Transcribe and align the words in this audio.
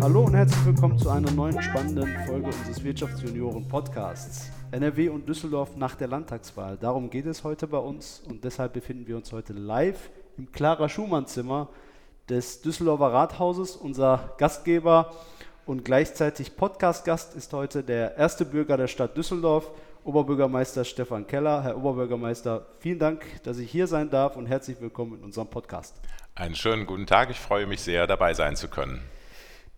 Hallo 0.00 0.22
und 0.22 0.34
herzlich 0.34 0.64
willkommen 0.64 0.96
zu 0.96 1.10
einer 1.10 1.30
neuen 1.32 1.60
spannenden 1.60 2.16
Folge 2.24 2.46
unseres 2.46 2.84
Wirtschaftsjunioren 2.84 3.66
Podcasts. 3.66 4.48
NRW 4.70 5.08
und 5.08 5.28
Düsseldorf 5.28 5.76
nach 5.76 5.96
der 5.96 6.06
Landtagswahl. 6.06 6.76
Darum 6.76 7.10
geht 7.10 7.26
es 7.26 7.42
heute 7.42 7.66
bei 7.66 7.78
uns 7.78 8.22
und 8.28 8.44
deshalb 8.44 8.74
befinden 8.74 9.08
wir 9.08 9.16
uns 9.16 9.32
heute 9.32 9.54
live 9.54 10.10
im 10.36 10.52
Clara 10.52 10.88
Schumann 10.88 11.26
Zimmer 11.26 11.68
des 12.28 12.62
Düsseldorfer 12.62 13.12
Rathauses. 13.12 13.74
Unser 13.74 14.34
Gastgeber 14.38 15.12
und 15.66 15.84
gleichzeitig 15.84 16.56
Podcast-Gast 16.56 17.34
ist 17.34 17.52
heute 17.52 17.82
der 17.82 18.16
erste 18.16 18.44
Bürger 18.44 18.76
der 18.76 18.86
Stadt 18.86 19.16
Düsseldorf, 19.16 19.68
Oberbürgermeister 20.04 20.84
Stefan 20.84 21.26
Keller. 21.26 21.64
Herr 21.64 21.76
Oberbürgermeister, 21.76 22.66
vielen 22.78 23.00
Dank, 23.00 23.24
dass 23.42 23.58
ich 23.58 23.68
hier 23.68 23.88
sein 23.88 24.10
darf 24.10 24.36
und 24.36 24.46
herzlich 24.46 24.80
willkommen 24.80 25.18
in 25.18 25.24
unserem 25.24 25.48
Podcast. 25.48 26.00
Einen 26.36 26.54
schönen 26.54 26.86
guten 26.86 27.06
Tag. 27.06 27.30
Ich 27.30 27.40
freue 27.40 27.66
mich 27.66 27.80
sehr, 27.80 28.06
dabei 28.06 28.32
sein 28.32 28.54
zu 28.54 28.68
können. 28.68 29.02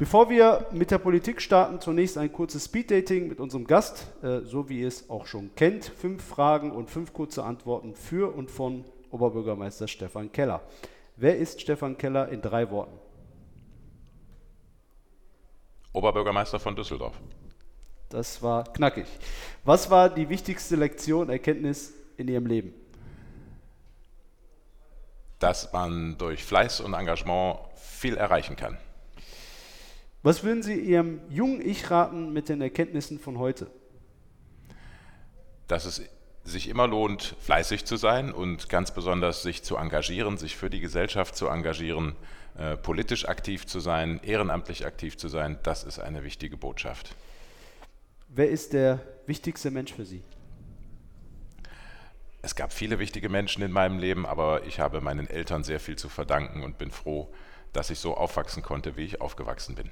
Bevor 0.01 0.31
wir 0.31 0.65
mit 0.73 0.91
der 0.91 0.97
Politik 0.97 1.43
starten, 1.43 1.79
zunächst 1.79 2.17
ein 2.17 2.33
kurzes 2.33 2.65
Speeddating 2.65 3.29
mit 3.29 3.39
unserem 3.39 3.67
Gast, 3.67 4.07
äh, 4.23 4.41
so 4.47 4.71
wie 4.71 4.81
ihr 4.81 4.89
es 4.89 5.11
auch 5.11 5.27
schon 5.27 5.55
kennt. 5.57 5.85
Fünf 5.85 6.25
Fragen 6.25 6.73
und 6.73 6.89
fünf 6.89 7.13
kurze 7.13 7.45
Antworten 7.45 7.95
für 7.95 8.35
und 8.35 8.51
von 8.51 8.87
Oberbürgermeister 9.11 9.87
Stefan 9.89 10.33
Keller. 10.33 10.63
Wer 11.17 11.37
ist 11.37 11.61
Stefan 11.61 11.99
Keller 11.99 12.31
in 12.31 12.41
drei 12.41 12.71
Worten? 12.71 12.99
Oberbürgermeister 15.93 16.59
von 16.59 16.75
Düsseldorf. 16.75 17.21
Das 18.09 18.43
war 18.43 18.73
knackig. 18.73 19.05
Was 19.65 19.91
war 19.91 20.09
die 20.09 20.31
wichtigste 20.31 20.77
Lektion, 20.77 21.29
Erkenntnis 21.29 21.93
in 22.17 22.27
Ihrem 22.29 22.47
Leben? 22.47 22.73
Dass 25.41 25.71
man 25.75 26.17
durch 26.17 26.43
Fleiß 26.43 26.81
und 26.81 26.95
Engagement 26.95 27.59
viel 27.75 28.17
erreichen 28.17 28.57
kann. 28.57 28.79
Was 30.23 30.45
würden 30.45 30.63
Sie 30.63 30.79
Ihrem 30.79 31.21
jungen 31.31 31.67
Ich 31.67 31.91
raten 31.91 32.33
mit 32.33 32.51
den 32.51 32.61
Erkenntnissen 32.61 33.19
von 33.19 33.39
heute? 33.39 33.71
Dass 35.67 35.87
es 35.87 36.03
sich 36.45 36.69
immer 36.69 36.87
lohnt, 36.87 37.37
fleißig 37.41 37.87
zu 37.87 37.97
sein 37.97 38.33
und 38.33 38.69
ganz 38.69 38.93
besonders 38.93 39.43
sich 39.43 39.63
zu 39.63 39.77
engagieren, 39.77 40.37
sich 40.37 40.57
für 40.57 40.69
die 40.69 40.81
Gesellschaft 40.81 41.37
zu 41.37 41.47
engagieren, 41.47 42.17
äh, 42.59 42.77
politisch 42.77 43.29
aktiv 43.29 43.67
zu 43.67 43.81
sein, 43.81 44.21
ehrenamtlich 44.23 44.85
aktiv 44.85 45.17
zu 45.17 45.29
sein, 45.29 45.59
das 45.63 45.85
ist 45.85 45.99
eine 45.99 46.23
wichtige 46.23 46.57
Botschaft. 46.57 47.15
Wer 48.29 48.51
ist 48.51 48.75
der 48.75 49.01
wichtigste 49.27 49.71
Mensch 49.71 49.93
für 49.93 50.05
Sie? 50.05 50.23
Es 52.43 52.55
gab 52.55 52.73
viele 52.73 52.99
wichtige 52.99 53.29
Menschen 53.29 53.63
in 53.63 53.73
meinem 53.73 53.99
Leben, 53.99 54.27
aber 54.27 54.67
ich 54.67 54.81
habe 54.81 55.01
meinen 55.01 55.29
Eltern 55.29 55.63
sehr 55.63 55.81
viel 55.81 55.97
zu 55.97 56.09
verdanken 56.09 56.63
und 56.63 56.79
bin 56.79 56.91
froh, 56.91 57.33
dass 57.73 57.91
ich 57.91 57.99
so 57.99 58.17
aufwachsen 58.17 58.63
konnte, 58.63 58.97
wie 58.97 59.05
ich 59.05 59.21
aufgewachsen 59.21 59.75
bin. 59.75 59.91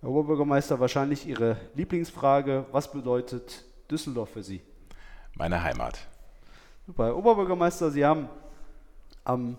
Herr 0.00 0.10
Oberbürgermeister, 0.10 0.80
wahrscheinlich 0.80 1.26
Ihre 1.26 1.58
Lieblingsfrage, 1.74 2.64
was 2.72 2.90
bedeutet 2.90 3.64
Düsseldorf 3.90 4.30
für 4.30 4.42
Sie? 4.42 4.62
Meine 5.34 5.62
Heimat. 5.62 5.98
Super. 6.86 7.06
Herr 7.06 7.16
Oberbürgermeister, 7.16 7.90
Sie 7.90 8.04
haben 8.04 8.28
am 9.24 9.56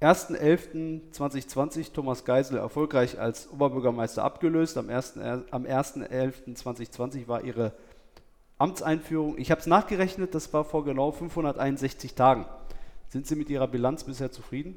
1.11.2020 0.00 1.92
Thomas 1.92 2.24
Geisel 2.24 2.56
erfolgreich 2.56 3.20
als 3.20 3.50
Oberbürgermeister 3.50 4.24
abgelöst. 4.24 4.78
Am 4.78 4.88
1.11.2020 4.88 7.28
war 7.28 7.44
Ihre 7.44 7.72
Amtseinführung. 8.58 9.38
Ich 9.38 9.50
habe 9.50 9.60
es 9.60 9.66
nachgerechnet, 9.66 10.34
das 10.34 10.52
war 10.52 10.64
vor 10.64 10.84
genau 10.84 11.12
561 11.12 12.14
Tagen. 12.14 12.46
Sind 13.08 13.26
Sie 13.26 13.36
mit 13.36 13.50
Ihrer 13.50 13.68
Bilanz 13.68 14.04
bisher 14.04 14.32
zufrieden? 14.32 14.76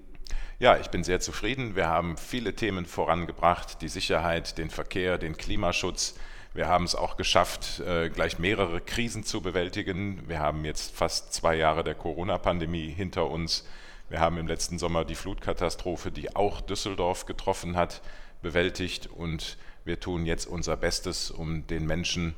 Ja, 0.58 0.78
ich 0.78 0.88
bin 0.88 1.04
sehr 1.04 1.20
zufrieden. 1.20 1.76
Wir 1.76 1.90
haben 1.90 2.16
viele 2.16 2.56
Themen 2.56 2.86
vorangebracht, 2.86 3.82
die 3.82 3.90
Sicherheit, 3.90 4.58
den 4.58 4.70
Verkehr, 4.70 5.18
den 5.18 5.36
Klimaschutz. 5.36 6.16
Wir 6.54 6.70
haben 6.70 6.86
es 6.86 6.96
auch 6.96 7.18
geschafft, 7.18 7.82
äh, 7.82 8.10
gleich 8.10 8.40
mehrere 8.40 8.80
Krisen 8.80 9.26
zu 9.26 9.42
bewältigen. 9.42 10.24
Wir 10.30 10.40
haben 10.40 10.64
jetzt 10.64 10.96
fast 10.96 11.34
zwei 11.34 11.56
Jahre 11.56 11.84
der 11.84 11.94
Corona-Pandemie 11.94 12.88
hinter 12.90 13.30
uns. 13.30 13.68
Wir 14.08 14.22
haben 14.22 14.38
im 14.38 14.48
letzten 14.48 14.80
Sommer 14.80 15.04
die 15.04 15.16
Flutkatastrophe, 15.16 16.10
die 16.10 16.38
auch 16.38 16.62
Düsseldorf 16.62 17.26
getroffen 17.26 17.76
hat, 17.76 18.02
bewältigt. 18.42 19.08
Und 19.08 19.58
wir 19.84 20.00
tun 20.00 20.26
jetzt 20.26 20.46
unser 20.46 20.78
Bestes, 20.78 21.32
um 21.32 21.68
den 21.68 21.86
Menschen, 21.86 22.34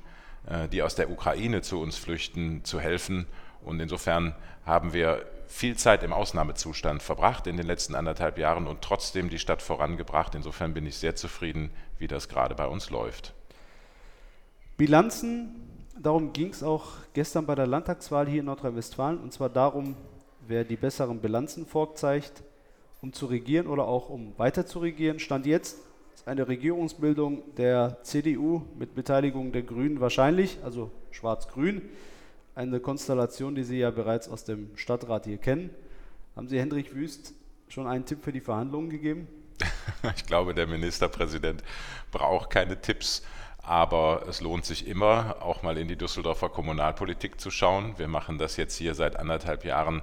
äh, 0.47 0.67
die 0.67 0.81
aus 0.81 0.95
der 0.95 1.11
Ukraine 1.11 1.61
zu 1.61 1.79
uns 1.79 1.97
flüchten, 1.97 2.63
zu 2.63 2.79
helfen. 2.79 3.27
Und 3.61 3.79
insofern 3.79 4.33
haben 4.65 4.91
wir 4.93 5.23
viel 5.47 5.77
Zeit 5.77 6.03
im 6.03 6.13
Ausnahmezustand 6.13 7.01
verbracht 7.01 7.47
in 7.47 7.57
den 7.57 7.65
letzten 7.65 7.95
anderthalb 7.95 8.37
Jahren 8.37 8.67
und 8.67 8.81
trotzdem 8.81 9.29
die 9.29 9.39
Stadt 9.39 9.61
vorangebracht. 9.61 10.35
Insofern 10.35 10.73
bin 10.73 10.85
ich 10.85 10.97
sehr 10.97 11.15
zufrieden, 11.15 11.71
wie 11.97 12.07
das 12.07 12.29
gerade 12.29 12.55
bei 12.55 12.67
uns 12.67 12.89
läuft. 12.89 13.33
Bilanzen, 14.77 15.55
darum 15.99 16.33
ging 16.33 16.49
es 16.49 16.63
auch 16.63 16.87
gestern 17.13 17.45
bei 17.45 17.55
der 17.55 17.65
Landtagswahl 17.65 18.27
hier 18.27 18.41
in 18.41 18.45
Nordrhein-Westfalen, 18.45 19.19
und 19.19 19.33
zwar 19.33 19.49
darum, 19.49 19.95
wer 20.47 20.63
die 20.63 20.75
besseren 20.75 21.19
Bilanzen 21.19 21.65
vorzeigt, 21.65 22.43
um 23.01 23.13
zu 23.13 23.25
regieren 23.25 23.67
oder 23.67 23.87
auch 23.87 24.09
um 24.09 24.37
weiter 24.37 24.65
zu 24.65 24.79
regieren. 24.79 25.19
Stand 25.19 25.45
jetzt 25.45 25.77
eine 26.25 26.47
Regierungsbildung 26.47 27.55
der 27.55 27.97
CDU 28.03 28.63
mit 28.77 28.95
Beteiligung 28.95 29.51
der 29.51 29.63
Grünen 29.63 30.01
wahrscheinlich, 30.01 30.59
also 30.63 30.91
schwarz-grün 31.11 31.81
eine 32.57 32.79
Konstellation, 32.79 33.53
die 33.53 33.63
Sie 33.63 33.77
ja 33.77 33.91
bereits 33.91 34.27
aus 34.27 34.43
dem 34.43 34.75
Stadtrat 34.75 35.25
hier 35.25 35.37
kennen. 35.37 35.69
Haben 36.35 36.47
Sie 36.47 36.59
Hendrik 36.59 36.93
Wüst 36.95 37.33
schon 37.69 37.85
einen 37.85 38.05
Tipp 38.05 38.23
für 38.23 38.31
die 38.31 38.41
Verhandlungen 38.41 38.89
gegeben? 38.89 39.27
Ich 40.15 40.25
glaube, 40.25 40.53
der 40.53 40.67
Ministerpräsident 40.67 41.63
braucht 42.11 42.49
keine 42.49 42.79
Tipps, 42.79 43.23
aber 43.63 44.25
es 44.27 44.41
lohnt 44.41 44.65
sich 44.65 44.87
immer, 44.87 45.37
auch 45.41 45.63
mal 45.63 45.77
in 45.77 45.87
die 45.87 45.95
Düsseldorfer 45.95 46.49
Kommunalpolitik 46.49 47.39
zu 47.39 47.49
schauen. 47.51 47.97
Wir 47.97 48.07
machen 48.07 48.37
das 48.37 48.57
jetzt 48.57 48.75
hier 48.75 48.93
seit 48.93 49.17
anderthalb 49.17 49.65
Jahren 49.65 50.01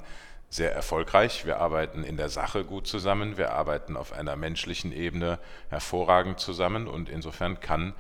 sehr 0.49 0.75
erfolgreich. 0.75 1.47
Wir 1.47 1.61
arbeiten 1.61 2.03
in 2.03 2.17
der 2.17 2.29
Sache 2.29 2.65
gut 2.65 2.87
zusammen. 2.87 3.37
Wir 3.37 3.53
arbeiten 3.53 3.97
auf 3.97 4.13
einer 4.13 4.37
menschlichen 4.37 4.93
Ebene 4.93 5.39
hervorragend 5.71 6.41
zusammen 6.41 6.89
und 6.89 7.09
insofern 7.09 7.61
kann 7.61 7.95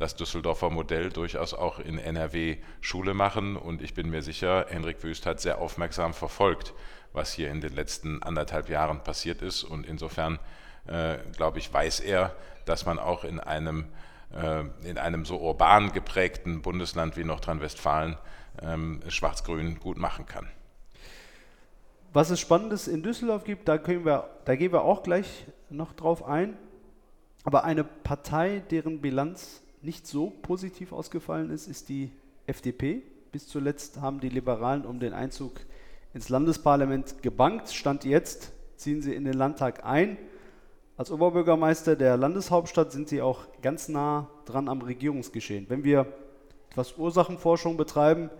das 0.00 0.16
Düsseldorfer 0.16 0.70
Modell 0.70 1.10
durchaus 1.10 1.52
auch 1.52 1.78
in 1.78 1.98
NRW 1.98 2.56
Schule 2.80 3.12
machen. 3.12 3.56
Und 3.56 3.82
ich 3.82 3.92
bin 3.92 4.08
mir 4.08 4.22
sicher, 4.22 4.64
Henrik 4.70 5.04
Wüst 5.04 5.26
hat 5.26 5.40
sehr 5.40 5.58
aufmerksam 5.58 6.14
verfolgt, 6.14 6.72
was 7.12 7.34
hier 7.34 7.50
in 7.50 7.60
den 7.60 7.74
letzten 7.74 8.22
anderthalb 8.22 8.70
Jahren 8.70 9.04
passiert 9.04 9.42
ist. 9.42 9.62
Und 9.62 9.86
insofern, 9.86 10.38
äh, 10.86 11.18
glaube 11.36 11.58
ich, 11.58 11.72
weiß 11.72 12.00
er, 12.00 12.34
dass 12.64 12.86
man 12.86 12.98
auch 12.98 13.24
in 13.24 13.40
einem, 13.40 13.88
äh, 14.34 14.64
in 14.88 14.96
einem 14.96 15.26
so 15.26 15.38
urban 15.38 15.92
geprägten 15.92 16.62
Bundesland 16.62 17.18
wie 17.18 17.24
Nordrhein-Westfalen 17.24 18.16
ähm, 18.62 19.02
Schwarz-Grün 19.06 19.80
gut 19.80 19.98
machen 19.98 20.24
kann. 20.24 20.48
Was 22.14 22.30
es 22.30 22.40
Spannendes 22.40 22.88
in 22.88 23.02
Düsseldorf 23.02 23.44
gibt, 23.44 23.68
da, 23.68 23.76
können 23.76 24.06
wir, 24.06 24.30
da 24.46 24.56
gehen 24.56 24.72
wir 24.72 24.80
auch 24.80 25.02
gleich 25.02 25.44
noch 25.68 25.92
drauf 25.92 26.24
ein. 26.24 26.56
Aber 27.44 27.64
eine 27.64 27.84
Partei, 27.84 28.62
deren 28.70 29.02
Bilanz 29.02 29.62
nicht 29.82 30.06
so 30.06 30.30
positiv 30.42 30.92
ausgefallen 30.92 31.50
ist, 31.50 31.66
ist 31.68 31.88
die 31.88 32.10
FDP. 32.46 33.02
Bis 33.32 33.46
zuletzt 33.46 34.00
haben 34.00 34.20
die 34.20 34.28
Liberalen 34.28 34.84
um 34.84 35.00
den 35.00 35.12
Einzug 35.12 35.60
ins 36.14 36.28
Landesparlament 36.28 37.22
gebankt. 37.22 37.70
Stand 37.70 38.04
jetzt 38.04 38.52
ziehen 38.76 39.02
sie 39.02 39.14
in 39.14 39.24
den 39.24 39.34
Landtag 39.34 39.84
ein. 39.84 40.16
Als 40.96 41.10
Oberbürgermeister 41.10 41.96
der 41.96 42.16
Landeshauptstadt 42.16 42.92
sind 42.92 43.08
sie 43.08 43.22
auch 43.22 43.46
ganz 43.62 43.88
nah 43.88 44.28
dran 44.44 44.68
am 44.68 44.82
Regierungsgeschehen. 44.82 45.66
Wenn 45.68 45.84
wir 45.84 46.06
etwas 46.70 46.96
Ursachenforschung 46.98 47.76
betreiben, 47.76 48.30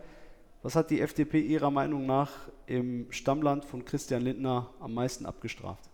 was 0.63 0.77
hat 0.77 0.91
die 0.91 1.01
FDP 1.01 1.41
Ihrer 1.41 1.71
Meinung 1.71 2.07
nach 2.07 2.31
im 2.67 3.07
Stammland 3.11 3.65
von 3.65 3.85
Christian 3.85 4.23
Lindner 4.23 4.69
am 4.79 4.93
meisten 4.93 5.25
abgestraft? 5.25 5.90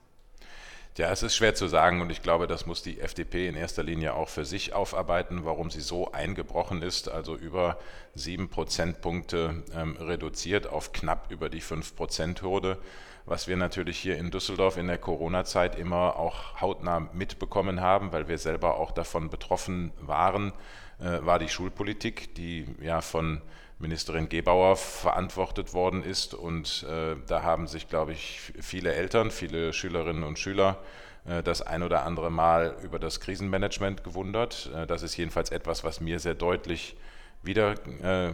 Ja, 0.97 1.11
es 1.11 1.23
ist 1.23 1.37
schwer 1.37 1.55
zu 1.55 1.69
sagen 1.69 2.01
und 2.01 2.11
ich 2.11 2.23
glaube, 2.23 2.47
das 2.47 2.65
muss 2.65 2.83
die 2.83 3.01
FDP 3.01 3.49
in 3.49 3.55
erster 3.55 3.83
Linie 3.83 4.15
auch 4.15 4.31
für 4.31 4.47
sich 4.47 4.73
aufarbeiten, 4.73 5.45
warum 5.45 5.71
sie 5.71 5.83
so 5.83 6.11
eingebrochen 6.13 6.81
ist, 6.81 7.11
also 7.11 7.37
über 7.37 7.79
sieben 8.15 8.49
Prozentpunkte 8.49 9.63
ähm, 9.75 9.99
reduziert 10.01 10.67
auf 10.67 10.93
knapp 10.93 11.31
über 11.31 11.51
die 11.51 11.61
fünf 11.61 11.95
Prozent 11.95 12.41
Hürde. 12.41 12.79
Was 13.27 13.47
wir 13.47 13.59
natürlich 13.59 13.99
hier 13.99 14.17
in 14.17 14.31
Düsseldorf 14.31 14.79
in 14.79 14.87
der 14.87 14.97
Corona-Zeit 14.97 15.79
immer 15.79 16.17
auch 16.17 16.63
hautnah 16.63 17.01
mitbekommen 17.13 17.83
haben, 17.83 18.13
weil 18.13 18.29
wir 18.29 18.39
selber 18.39 18.77
auch 18.79 18.91
davon 18.91 19.29
betroffen 19.29 19.93
waren, 20.01 20.55
äh, 20.99 21.19
war 21.27 21.39
die 21.39 21.51
Schulpolitik, 21.51 22.35
die 22.37 22.65
ja 22.81 23.03
von 23.03 23.43
Ministerin 23.79 24.29
Gebauer 24.29 24.77
verantwortet 24.77 25.75
worden 25.75 26.03
ist. 26.03 26.35
Und 26.35 26.87
äh, 26.89 27.17
da 27.27 27.43
haben 27.43 27.67
sich, 27.67 27.89
glaube 27.89 28.13
ich, 28.13 28.53
viele 28.61 28.95
Eltern, 28.95 29.31
viele 29.31 29.73
Schülerinnen 29.73 30.25
und 30.25 30.39
Schüler 30.39 30.79
äh, 31.27 31.43
das 31.43 31.63
ein 31.63 31.83
oder 31.83 32.05
andere 32.05 32.31
Mal 32.31 32.77
über 32.83 32.99
das 32.99 33.21
Krisenmanagement 33.21 34.05
gewundert. 34.05 34.71
Äh, 34.75 34.87
das 34.87 35.03
ist 35.03 35.17
jedenfalls 35.17 35.51
etwas, 35.51 35.85
was 35.85 36.01
mir 36.01 36.19
sehr 36.21 36.35
deutlich 36.35 36.97
wieder 37.43 37.75
äh, 38.03 38.33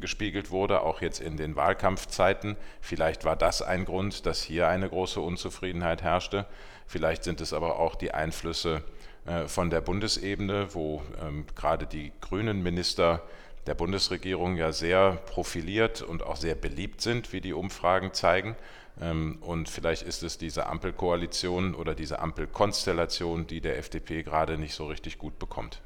gespiegelt 0.00 0.50
wurde, 0.50 0.82
auch 0.82 1.00
jetzt 1.00 1.20
in 1.20 1.36
den 1.36 1.56
Wahlkampfzeiten. 1.56 2.56
Vielleicht 2.80 3.24
war 3.24 3.36
das 3.36 3.62
ein 3.62 3.84
Grund, 3.84 4.26
dass 4.26 4.42
hier 4.42 4.68
eine 4.68 4.88
große 4.88 5.20
Unzufriedenheit 5.20 6.02
herrschte. 6.02 6.46
Vielleicht 6.86 7.24
sind 7.24 7.40
es 7.40 7.52
aber 7.52 7.78
auch 7.78 7.96
die 7.96 8.12
Einflüsse 8.12 8.82
äh, 9.26 9.48
von 9.48 9.70
der 9.70 9.80
Bundesebene, 9.80 10.68
wo 10.74 11.02
ähm, 11.20 11.46
gerade 11.56 11.86
die 11.86 12.12
grünen 12.20 12.62
Minister 12.62 13.22
der 13.66 13.74
Bundesregierung 13.74 14.56
ja 14.56 14.72
sehr 14.72 15.12
profiliert 15.26 16.02
und 16.02 16.22
auch 16.22 16.36
sehr 16.36 16.54
beliebt 16.54 17.00
sind, 17.00 17.32
wie 17.32 17.40
die 17.40 17.52
Umfragen 17.52 18.12
zeigen. 18.12 18.56
Ähm, 19.00 19.38
und 19.40 19.68
vielleicht 19.68 20.02
ist 20.02 20.22
es 20.22 20.38
diese 20.38 20.66
Ampelkoalition 20.66 21.74
oder 21.74 21.94
diese 21.94 22.20
Ampelkonstellation, 22.20 23.46
die 23.46 23.60
der 23.60 23.78
FDP 23.78 24.22
gerade 24.22 24.58
nicht 24.58 24.74
so 24.74 24.86
richtig 24.86 25.18
gut 25.18 25.38
bekommt. 25.38 25.82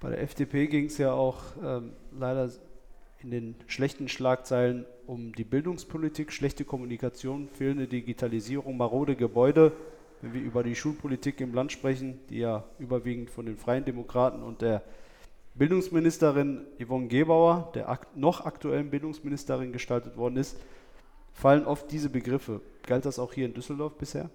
Bei 0.00 0.10
der 0.10 0.22
FDP 0.22 0.68
ging 0.68 0.86
es 0.86 0.98
ja 0.98 1.12
auch 1.12 1.42
ähm, 1.62 1.92
leider 2.16 2.50
in 3.20 3.30
den 3.30 3.54
schlechten 3.66 4.08
Schlagzeilen 4.08 4.86
um 5.06 5.34
die 5.34 5.44
Bildungspolitik, 5.44 6.32
schlechte 6.32 6.64
Kommunikation, 6.64 7.48
fehlende 7.48 7.88
Digitalisierung, 7.88 8.76
marode 8.76 9.16
Gebäude. 9.16 9.72
Wenn 10.22 10.34
wir 10.34 10.40
über 10.40 10.62
die 10.62 10.76
Schulpolitik 10.76 11.40
im 11.40 11.52
Land 11.52 11.72
sprechen, 11.72 12.20
die 12.30 12.38
ja 12.38 12.64
überwiegend 12.78 13.30
von 13.30 13.46
den 13.46 13.56
Freien 13.56 13.84
Demokraten 13.84 14.42
und 14.42 14.62
der 14.62 14.82
Bildungsministerin 15.58 16.66
Yvonne 16.80 17.08
Gebauer, 17.08 17.72
der 17.74 17.98
noch 18.14 18.46
aktuellen 18.46 18.90
Bildungsministerin, 18.90 19.72
gestaltet 19.72 20.16
worden 20.16 20.36
ist, 20.36 20.56
fallen 21.32 21.66
oft 21.66 21.90
diese 21.90 22.10
Begriffe. 22.10 22.60
Galt 22.86 23.04
das 23.04 23.18
auch 23.18 23.32
hier 23.32 23.46
in 23.46 23.54
Düsseldorf 23.54 23.94
bisher? 23.98 24.30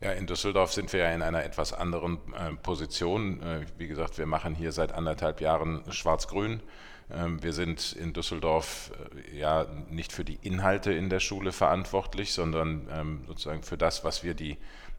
Ja, 0.00 0.12
in 0.12 0.26
Düsseldorf 0.26 0.72
sind 0.72 0.92
wir 0.92 1.00
ja 1.00 1.12
in 1.12 1.22
einer 1.22 1.44
etwas 1.44 1.72
anderen 1.72 2.18
äh, 2.32 2.54
Position. 2.62 3.42
Äh, 3.42 3.66
wie 3.78 3.88
gesagt, 3.88 4.16
wir 4.18 4.26
machen 4.26 4.54
hier 4.54 4.70
seit 4.70 4.92
anderthalb 4.92 5.40
Jahren 5.40 5.82
Schwarz-Grün. 5.90 6.62
Ähm, 7.10 7.42
wir 7.42 7.52
sind 7.52 7.94
in 7.94 8.12
Düsseldorf 8.12 8.92
äh, 9.32 9.38
ja 9.38 9.66
nicht 9.90 10.12
für 10.12 10.24
die 10.24 10.38
Inhalte 10.42 10.92
in 10.92 11.08
der 11.08 11.18
Schule 11.18 11.50
verantwortlich, 11.50 12.32
sondern 12.32 12.86
ähm, 12.92 13.24
sozusagen 13.26 13.62
für 13.62 13.76
das, 13.76 14.04
was 14.04 14.22
wir 14.22 14.34
die 14.34 14.58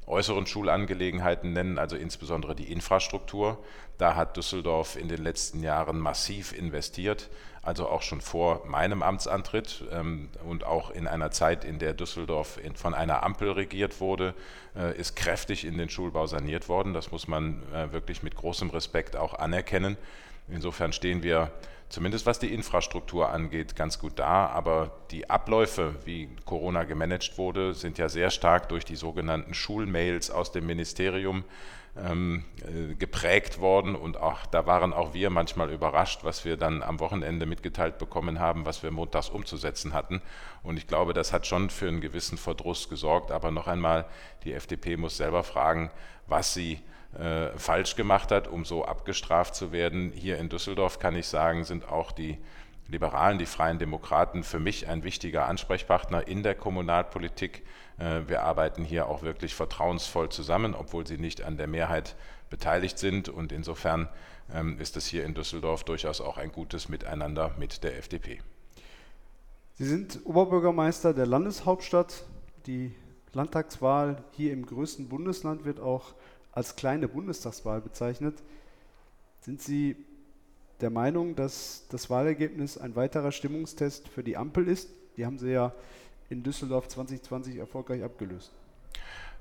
äußeren 0.10 0.46
Schulangelegenheiten 0.48 1.54
nennen, 1.54 1.78
also 1.78 1.96
insbesondere 1.96 2.56
die 2.56 2.72
Infrastruktur. 2.72 3.64
Da 3.98 4.16
hat 4.16 4.38
Düsseldorf 4.38 4.96
in 4.96 5.08
den 5.08 5.24
letzten 5.24 5.62
Jahren 5.62 6.00
massiv 6.00 6.52
investiert, 6.52 7.30
also 7.62 7.88
auch 7.88 8.02
schon 8.02 8.22
vor 8.22 8.66
meinem 8.66 9.04
Amtsantritt 9.04 9.84
ähm, 9.92 10.30
und 10.48 10.64
auch 10.64 10.90
in 10.90 11.08
einer 11.08 11.32
Zeit, 11.32 11.64
in 11.64 11.78
der 11.80 11.94
Düsseldorf 11.94 12.60
von 12.76 12.94
einer 12.94 13.24
Ampel 13.24 13.52
regiert 13.52 14.00
wurde, 14.00 14.34
äh, 14.76 14.98
ist 14.98 15.16
kräftig 15.16 15.66
in 15.66 15.78
den 15.78 15.90
Schulbau 15.90 16.26
saniert 16.26 16.70
worden. 16.70 16.94
Das 16.94 17.12
muss 17.12 17.28
man 17.28 17.62
äh, 17.74 17.92
wirklich 17.92 18.24
mit 18.24 18.36
großem 18.36 18.70
Respekt 18.70 19.16
auch 19.16 19.34
anerkennen. 19.36 19.98
Insofern 20.48 20.94
stehen 20.94 21.22
wir 21.22 21.52
zumindest 21.90 22.26
was 22.26 22.40
die 22.40 22.54
Infrastruktur 22.54 23.30
angeht, 23.30 23.76
ganz 23.76 24.00
gut 24.00 24.18
da. 24.18 24.48
Aber 24.48 24.92
die 25.12 25.30
Abläufe, 25.30 25.96
wie 26.06 26.30
Corona 26.46 26.84
gemanagt 26.84 27.38
wurde, 27.38 27.74
sind 27.74 27.98
ja 27.98 28.10
sehr 28.10 28.30
stark 28.30 28.70
durch 28.70 28.86
die 28.86 28.96
sogenannten 28.96 29.54
Schulmails 29.54 30.32
aus 30.32 30.52
dem 30.52 30.66
Ministerium 30.66 31.44
ähm, 31.98 32.46
äh, 32.62 32.94
geprägt 32.96 33.60
worden. 33.60 33.96
Und 33.96 34.18
auch 34.18 34.46
da 34.46 34.66
waren 34.66 34.94
auch 34.94 35.14
wir 35.14 35.30
manchmal 35.30 35.72
überrascht, 35.72 36.24
was 36.24 36.46
wir 36.46 36.58
dann 36.58 36.84
am 36.84 37.00
Wochenende 37.00 37.46
mitgeteilt 37.46 37.98
bekommen 37.98 38.40
haben, 38.40 38.66
was 38.66 38.84
wir 38.84 38.92
montags 38.92 39.30
umzusetzen 39.30 39.94
hatten. 39.94 40.22
Und 40.64 40.78
ich 40.78 40.88
glaube, 40.88 41.14
das 41.14 41.34
hat 41.34 41.48
schon 41.48 41.70
für 41.70 41.88
einen 41.88 42.02
gewissen 42.02 42.38
Verdruss 42.38 42.90
gesorgt. 42.90 43.32
Aber 43.32 43.52
noch 43.52 43.68
einmal, 43.68 44.06
die 44.44 44.54
FDP 44.54 44.98
muss 44.98 45.18
selber 45.18 45.44
fragen, 45.44 45.90
was 46.28 46.54
sie 46.54 46.80
äh, 47.18 47.58
falsch 47.58 47.96
gemacht 47.96 48.32
hat, 48.32 48.48
um 48.48 48.66
so 48.66 48.86
abgestraft 48.86 49.56
zu 49.56 49.72
werden. 49.72 50.12
Hier 50.12 50.38
in 50.38 50.50
Düsseldorf 50.50 51.00
kann 51.00 51.16
ich 51.16 51.28
sagen, 51.28 51.64
sind 51.64 51.88
auch 51.88 52.12
die 52.12 52.38
Liberalen, 52.88 53.38
die 53.38 53.46
Freien 53.46 53.80
Demokraten 53.80 54.44
für 54.44 54.60
mich 54.60 54.88
ein 54.88 55.04
wichtiger 55.04 55.48
Ansprechpartner 55.48 56.28
in 56.28 56.44
der 56.44 56.56
Kommunalpolitik. 56.56 57.64
Äh, 57.98 58.22
wir 58.28 58.44
arbeiten 58.44 58.84
hier 58.84 59.08
auch 59.08 59.22
wirklich 59.22 59.56
vertrauensvoll 59.56 60.30
zusammen, 60.30 60.74
obwohl 60.76 61.06
sie 61.06 61.18
nicht 61.18 61.44
an 61.44 61.58
der 61.58 61.68
Mehrheit 61.68 62.16
beteiligt 62.50 62.98
sind. 62.98 63.30
Und 63.30 63.52
insofern 63.52 64.10
ähm, 64.54 64.80
ist 64.80 64.98
es 64.98 65.08
hier 65.08 65.24
in 65.26 65.34
Düsseldorf 65.34 65.84
durchaus 65.84 66.22
auch 66.22 66.38
ein 66.38 66.52
gutes 66.52 66.90
Miteinander 66.90 67.52
mit 67.58 67.84
der 67.84 67.98
FDP. 67.98 68.40
Sie 69.76 69.86
sind 69.86 70.20
Oberbürgermeister 70.26 71.14
der 71.14 71.26
Landeshauptstadt. 71.26 72.26
Die 72.66 72.94
Landtagswahl 73.34 74.24
hier 74.32 74.52
im 74.52 74.66
größten 74.66 75.08
Bundesland 75.08 75.64
wird 75.64 75.80
auch 75.80 76.14
als 76.60 76.76
kleine 76.76 77.08
Bundestagswahl 77.08 77.80
bezeichnet. 77.80 78.44
Sind 79.40 79.62
Sie 79.62 79.96
der 80.82 80.90
Meinung, 80.90 81.38
dass 81.38 81.86
das 81.88 82.10
Wahlergebnis 82.10 82.78
ein 82.78 82.98
weiterer 82.98 83.32
Stimmungstest 83.32 84.10
für 84.10 84.26
die 84.26 84.36
Ampel 84.36 84.68
ist? 84.68 84.90
Die 85.16 85.26
haben 85.26 85.40
Sie 85.40 85.52
ja 85.52 85.74
in 86.30 86.44
Düsseldorf 86.44 86.90
2020 86.90 87.56
erfolgreich 87.56 88.04
abgelöst. 88.04 88.52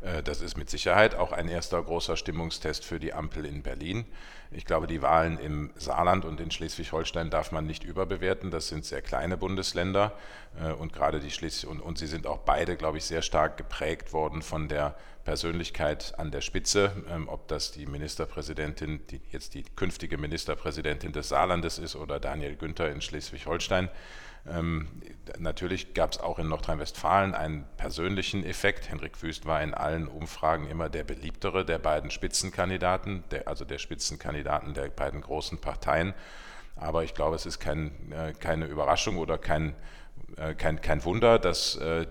Äh, 0.00 0.22
das 0.22 0.40
ist 0.40 0.56
mit 0.56 0.70
Sicherheit 0.70 1.16
auch 1.16 1.32
ein 1.32 1.48
erster 1.48 1.82
großer 1.82 2.16
Stimmungstest 2.16 2.84
für 2.84 3.00
die 3.00 3.12
Ampel 3.12 3.46
in 3.46 3.64
Berlin. 3.64 4.04
Ich 4.52 4.64
glaube, 4.64 4.86
die 4.86 5.02
Wahlen 5.02 5.38
im 5.38 5.72
Saarland 5.74 6.24
und 6.24 6.38
in 6.38 6.52
Schleswig-Holstein 6.52 7.30
darf 7.30 7.50
man 7.50 7.66
nicht 7.66 7.82
überbewerten. 7.82 8.52
Das 8.52 8.68
sind 8.68 8.84
sehr 8.84 9.02
kleine 9.02 9.36
Bundesländer 9.36 10.16
äh, 10.62 10.72
und 10.72 10.92
gerade 10.92 11.18
die 11.18 11.32
Schleswig 11.32 11.68
und, 11.68 11.80
und 11.80 11.98
sie 11.98 12.06
sind 12.06 12.28
auch 12.28 12.38
beide, 12.38 12.76
glaube 12.76 12.98
ich, 12.98 13.04
sehr 13.04 13.22
stark 13.22 13.56
geprägt 13.56 14.12
worden 14.12 14.42
von 14.42 14.68
der 14.68 14.94
Persönlichkeit 15.28 16.14
an 16.16 16.30
der 16.30 16.40
Spitze, 16.40 16.90
ähm, 17.10 17.28
ob 17.28 17.48
das 17.48 17.70
die 17.70 17.84
Ministerpräsidentin, 17.84 19.06
die 19.08 19.20
jetzt 19.30 19.52
die 19.52 19.62
künftige 19.62 20.16
Ministerpräsidentin 20.16 21.12
des 21.12 21.28
Saarlandes 21.28 21.78
ist 21.78 21.96
oder 21.96 22.18
Daniel 22.18 22.56
Günther 22.56 22.90
in 22.90 23.02
Schleswig-Holstein. 23.02 23.90
Ähm, 24.48 24.88
natürlich 25.38 25.92
gab 25.92 26.12
es 26.12 26.18
auch 26.18 26.38
in 26.38 26.48
Nordrhein-Westfalen 26.48 27.34
einen 27.34 27.66
persönlichen 27.76 28.42
Effekt. 28.42 28.88
Henrik 28.88 29.22
Wüst 29.22 29.44
war 29.44 29.62
in 29.62 29.74
allen 29.74 30.08
Umfragen 30.08 30.66
immer 30.66 30.88
der 30.88 31.04
beliebtere 31.04 31.66
der 31.66 31.78
beiden 31.78 32.10
Spitzenkandidaten, 32.10 33.22
der, 33.30 33.48
also 33.48 33.66
der 33.66 33.76
Spitzenkandidaten 33.76 34.72
der 34.72 34.88
beiden 34.88 35.20
großen 35.20 35.58
Parteien. 35.58 36.14
Aber 36.74 37.04
ich 37.04 37.12
glaube, 37.12 37.36
es 37.36 37.44
ist 37.44 37.60
kein, 37.60 37.90
äh, 38.12 38.32
keine 38.32 38.64
Überraschung 38.64 39.18
oder 39.18 39.36
kein, 39.36 39.74
kein, 40.56 40.80
kein 40.80 41.04
Wunder, 41.04 41.38
dass 41.38 41.76
äh, 41.76 42.06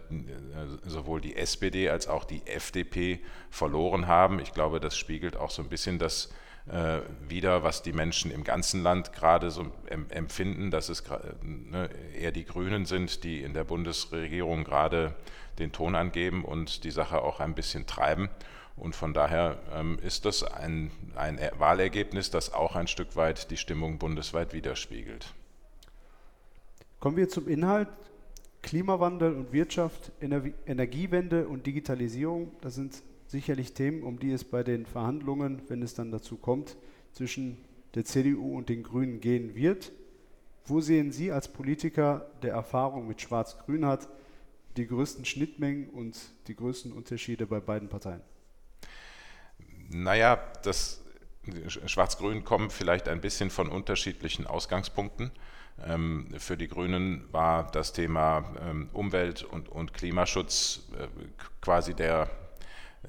sowohl 0.86 1.22
die 1.22 1.36
SPD 1.36 1.90
als 1.90 2.08
auch 2.08 2.26
die 2.26 2.46
FDP 2.46 3.20
verloren 3.50 4.08
haben. 4.08 4.40
Ich 4.40 4.54
glaube, 4.54 4.80
das 4.80 4.98
spiegelt 4.98 5.38
auch 5.38 5.52
so 5.52 5.62
ein 5.62 5.70
bisschen 5.70 6.00
das 6.00 6.30
äh, 6.70 7.00
wieder, 7.28 7.64
was 7.64 7.82
die 7.82 7.94
Menschen 7.94 8.32
im 8.32 8.44
ganzen 8.44 8.84
Land 8.84 9.14
gerade 9.14 9.52
so 9.52 9.72
empfinden, 10.10 10.72
dass 10.72 10.90
es 10.90 11.04
ne, 11.42 11.90
eher 12.14 12.32
die 12.32 12.46
Grünen 12.46 12.86
sind, 12.86 13.24
die 13.24 13.42
in 13.42 13.54
der 13.54 13.64
Bundesregierung 13.64 14.64
gerade 14.66 15.16
den 15.60 15.72
Ton 15.72 15.96
angeben 15.96 16.44
und 16.44 16.84
die 16.84 16.92
Sache 16.92 17.22
auch 17.22 17.40
ein 17.40 17.56
bisschen 17.56 17.86
treiben. 17.88 18.30
Und 18.76 18.96
von 18.96 19.14
daher 19.14 19.58
ähm, 19.74 19.98
ist 20.04 20.26
das 20.26 20.44
ein, 20.44 20.92
ein 21.16 21.40
Wahlergebnis, 21.58 22.30
das 22.30 22.54
auch 22.54 22.76
ein 22.76 22.88
Stück 22.88 23.16
weit 23.16 23.50
die 23.50 23.58
Stimmung 23.58 23.98
bundesweit 23.98 24.54
widerspiegelt. 24.54 25.34
Kommen 27.08 27.16
wir 27.16 27.30
zum 27.30 27.48
Inhalt. 27.48 27.88
Klimawandel 28.62 29.34
und 29.34 29.54
Wirtschaft, 29.54 30.12
Energiewende 30.20 31.48
und 31.48 31.66
Digitalisierung, 31.66 32.52
das 32.60 32.76
sind 32.76 33.02
sicherlich 33.28 33.72
Themen, 33.72 34.04
um 34.04 34.20
die 34.20 34.34
es 34.34 34.44
bei 34.44 34.62
den 34.62 34.86
Verhandlungen, 34.86 35.62
wenn 35.70 35.82
es 35.82 35.94
dann 35.94 36.12
dazu 36.12 36.36
kommt, 36.36 36.76
zwischen 37.14 37.60
der 37.96 38.04
CDU 38.04 38.58
und 38.58 38.68
den 38.68 38.84
Grünen 38.84 39.22
gehen 39.22 39.56
wird. 39.56 39.94
Wo 40.66 40.82
sehen 40.82 41.14
Sie 41.14 41.32
als 41.32 41.48
Politiker, 41.48 42.30
der 42.42 42.52
Erfahrung 42.52 43.08
mit 43.08 43.22
Schwarz-Grün 43.22 43.86
hat, 43.86 44.10
die 44.76 44.86
größten 44.86 45.24
Schnittmengen 45.24 45.88
und 45.88 46.20
die 46.48 46.58
größten 46.58 46.92
Unterschiede 46.92 47.48
bei 47.48 47.62
beiden 47.62 47.88
Parteien? 47.88 48.20
Naja, 49.88 50.44
das 50.64 51.02
Schwarz-Grün 51.86 52.44
kommt 52.44 52.74
vielleicht 52.74 53.08
ein 53.08 53.22
bisschen 53.22 53.50
von 53.50 53.70
unterschiedlichen 53.70 54.46
Ausgangspunkten. 54.46 55.32
Ähm, 55.86 56.28
für 56.38 56.58
die 56.58 56.68
Grünen 56.68 57.26
war 57.32 57.70
das 57.72 57.94
Thema 57.94 58.44
ähm, 58.68 58.90
Umwelt 58.94 59.44
und, 59.44 59.70
und 59.70 59.94
Klimaschutz 59.94 60.88
äh, 60.98 61.08
quasi 61.62 61.94
der, 61.94 62.30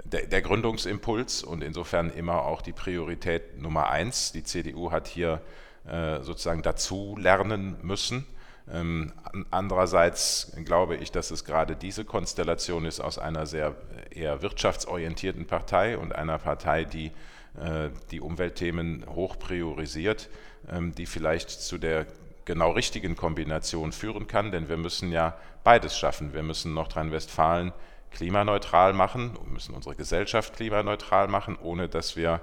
der, 0.05 0.27
der, 0.27 0.43
Gründungsimpuls 0.43 1.43
und 1.43 1.63
insofern 1.63 2.11
immer 2.11 2.43
auch 2.43 2.61
die 2.61 2.73
Priorität 2.73 3.59
Nummer 3.59 3.89
eins. 3.89 4.33
Die 4.33 4.43
CDU 4.43 4.91
hat 4.91 5.09
hier 5.09 5.41
äh, 5.87 6.21
sozusagen 6.23 6.63
dazu 6.63 7.17
lernen 7.19 7.79
müssen. 7.83 8.27
Ähm, 8.71 9.15
andererseits 9.51 10.53
glaube 10.67 10.97
ich, 10.97 11.11
dass 11.11 11.31
es 11.31 11.47
gerade 11.47 11.75
diese 11.75 12.05
Konstellation 12.05 12.85
ist 12.85 13.01
aus 13.01 13.19
einer 13.19 13.47
sehr 13.47 13.77
eher 14.11 14.43
wirtschaftsorientierten 14.43 15.47
Partei 15.47 15.97
und 15.97 16.15
einer 16.15 16.37
Partei, 16.37 16.85
die 16.85 17.13
äh, 17.59 17.89
die 18.11 18.21
Umweltthemen 18.21 19.07
hoch 19.09 19.39
priorisiert, 19.39 20.29
die 20.71 21.07
vielleicht 21.07 21.49
zu 21.49 21.79
der 21.79 22.07
genau 22.49 22.71
richtigen 22.71 23.15
Kombination 23.15 23.93
führen 23.93 24.27
kann, 24.27 24.51
denn 24.51 24.71
wir 24.71 24.79
müssen 24.79 25.13
ja 25.13 25.37
beides 25.65 25.97
schaffen. 25.97 26.33
Wir 26.33 26.43
müssen 26.43 26.73
Nordrhein-Westfalen 26.73 27.73
klimaneutral 28.11 28.95
machen, 28.95 29.39
müssen 29.53 29.75
unsere 29.75 29.95
Gesellschaft 29.95 30.57
klimaneutral 30.57 31.29
machen, 31.29 31.59
ohne 31.61 31.91
dass 31.91 32.17
wir 32.17 32.41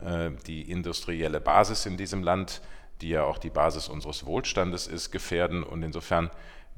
äh, 0.00 0.30
die 0.46 0.70
industrielle 0.70 1.40
Basis 1.40 1.86
in 1.86 1.96
diesem 1.96 2.22
Land, 2.22 2.62
die 3.00 3.08
ja 3.08 3.24
auch 3.24 3.38
die 3.38 3.50
Basis 3.50 3.88
unseres 3.88 4.24
Wohlstandes 4.26 4.86
ist, 4.86 5.10
gefährden. 5.10 5.64
Und 5.64 5.82
insofern, 5.82 6.30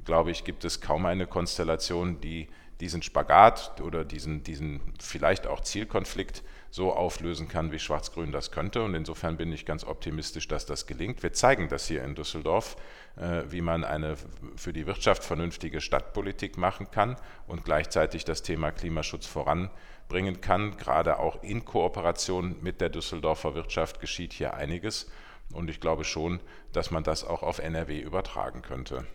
glaube 0.03 0.31
ich, 0.31 0.43
gibt 0.43 0.65
es 0.65 0.81
kaum 0.81 1.05
eine 1.05 1.27
Konstellation, 1.27 2.19
die 2.19 2.47
diesen 2.81 3.01
Spagat 3.01 3.79
oder 3.81 4.03
diesen, 4.03 4.43
diesen 4.43 4.81
vielleicht 4.99 5.47
auch 5.47 5.61
Zielkonflikt 5.61 6.43
so 6.71 6.93
auflösen 6.93 7.47
kann, 7.47 7.71
wie 7.71 7.79
Schwarz-Grün 7.79 8.31
das 8.31 8.51
könnte. 8.51 8.81
Und 8.83 8.95
insofern 8.95 9.37
bin 9.37 9.51
ich 9.51 9.65
ganz 9.65 9.83
optimistisch, 9.83 10.47
dass 10.47 10.65
das 10.65 10.87
gelingt. 10.87 11.21
Wir 11.21 11.33
zeigen 11.33 11.67
das 11.67 11.87
hier 11.87 12.03
in 12.03 12.15
Düsseldorf, 12.15 12.77
äh, 13.17 13.43
wie 13.49 13.61
man 13.61 13.83
eine 13.83 14.15
für 14.55 14.73
die 14.73 14.87
Wirtschaft 14.87 15.23
vernünftige 15.23 15.81
Stadtpolitik 15.81 16.57
machen 16.57 16.89
kann 16.89 17.17
und 17.45 17.65
gleichzeitig 17.65 18.25
das 18.25 18.41
Thema 18.41 18.71
Klimaschutz 18.71 19.27
voranbringen 19.27 20.41
kann. 20.41 20.77
Gerade 20.77 21.19
auch 21.19 21.43
in 21.43 21.65
Kooperation 21.65 22.55
mit 22.61 22.81
der 22.81 22.89
Düsseldorfer 22.89 23.53
Wirtschaft 23.53 23.99
geschieht 23.99 24.33
hier 24.33 24.53
einiges. 24.53 25.11
Und 25.53 25.69
ich 25.69 25.81
glaube 25.81 26.05
schon, 26.05 26.39
dass 26.71 26.89
man 26.89 27.03
das 27.03 27.25
auch 27.25 27.43
auf 27.43 27.59
NRW 27.59 27.99
übertragen 27.99 28.61
könnte. 28.61 29.05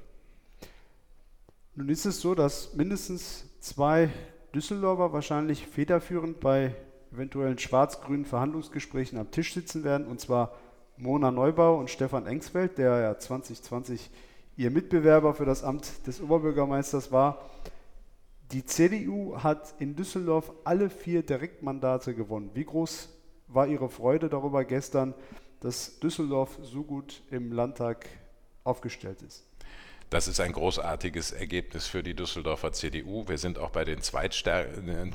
Nun 1.75 1.88
ist 1.88 2.04
es 2.04 2.20
so, 2.20 2.35
dass 2.35 2.75
mindestens 2.75 3.45
zwei 3.60 4.10
Düsseldorfer 4.54 5.12
wahrscheinlich 5.12 5.66
federführend 5.66 6.40
bei 6.40 6.75
eventuellen 7.12 7.58
schwarz-grünen 7.58 8.25
Verhandlungsgesprächen 8.25 9.18
am 9.18 9.30
Tisch 9.30 9.54
sitzen 9.54 9.84
werden, 9.84 10.06
und 10.06 10.20
zwar 10.20 10.54
Mona 10.96 11.30
Neubau 11.30 11.78
und 11.78 11.90
Stefan 11.90 12.26
Engsfeld, 12.26 12.78
der 12.78 13.00
ja 13.00 13.18
2020 13.18 14.10
ihr 14.56 14.70
Mitbewerber 14.70 15.34
für 15.34 15.44
das 15.44 15.62
Amt 15.62 16.06
des 16.06 16.20
Oberbürgermeisters 16.20 17.12
war. 17.12 17.50
Die 18.52 18.64
CDU 18.64 19.36
hat 19.42 19.75
in 19.78 19.96
Düsseldorf 19.96 20.52
alle 20.64 20.88
vier 20.88 21.22
Direktmandate 21.22 22.14
gewonnen. 22.14 22.50
Wie 22.54 22.64
groß 22.64 23.08
war 23.48 23.66
Ihre 23.66 23.88
Freude 23.88 24.28
darüber 24.28 24.64
gestern, 24.64 25.14
dass 25.60 25.98
Düsseldorf 26.00 26.58
so 26.62 26.82
gut 26.82 27.22
im 27.30 27.52
Landtag 27.52 28.06
aufgestellt 28.64 29.22
ist? 29.22 29.44
Das 30.08 30.28
ist 30.28 30.38
ein 30.38 30.52
großartiges 30.52 31.32
Ergebnis 31.32 31.88
für 31.88 32.04
die 32.04 32.14
Düsseldorfer 32.14 32.72
CDU. 32.72 33.26
Wir 33.26 33.38
sind 33.38 33.58
auch 33.58 33.70
bei 33.70 33.84
den, 33.84 34.00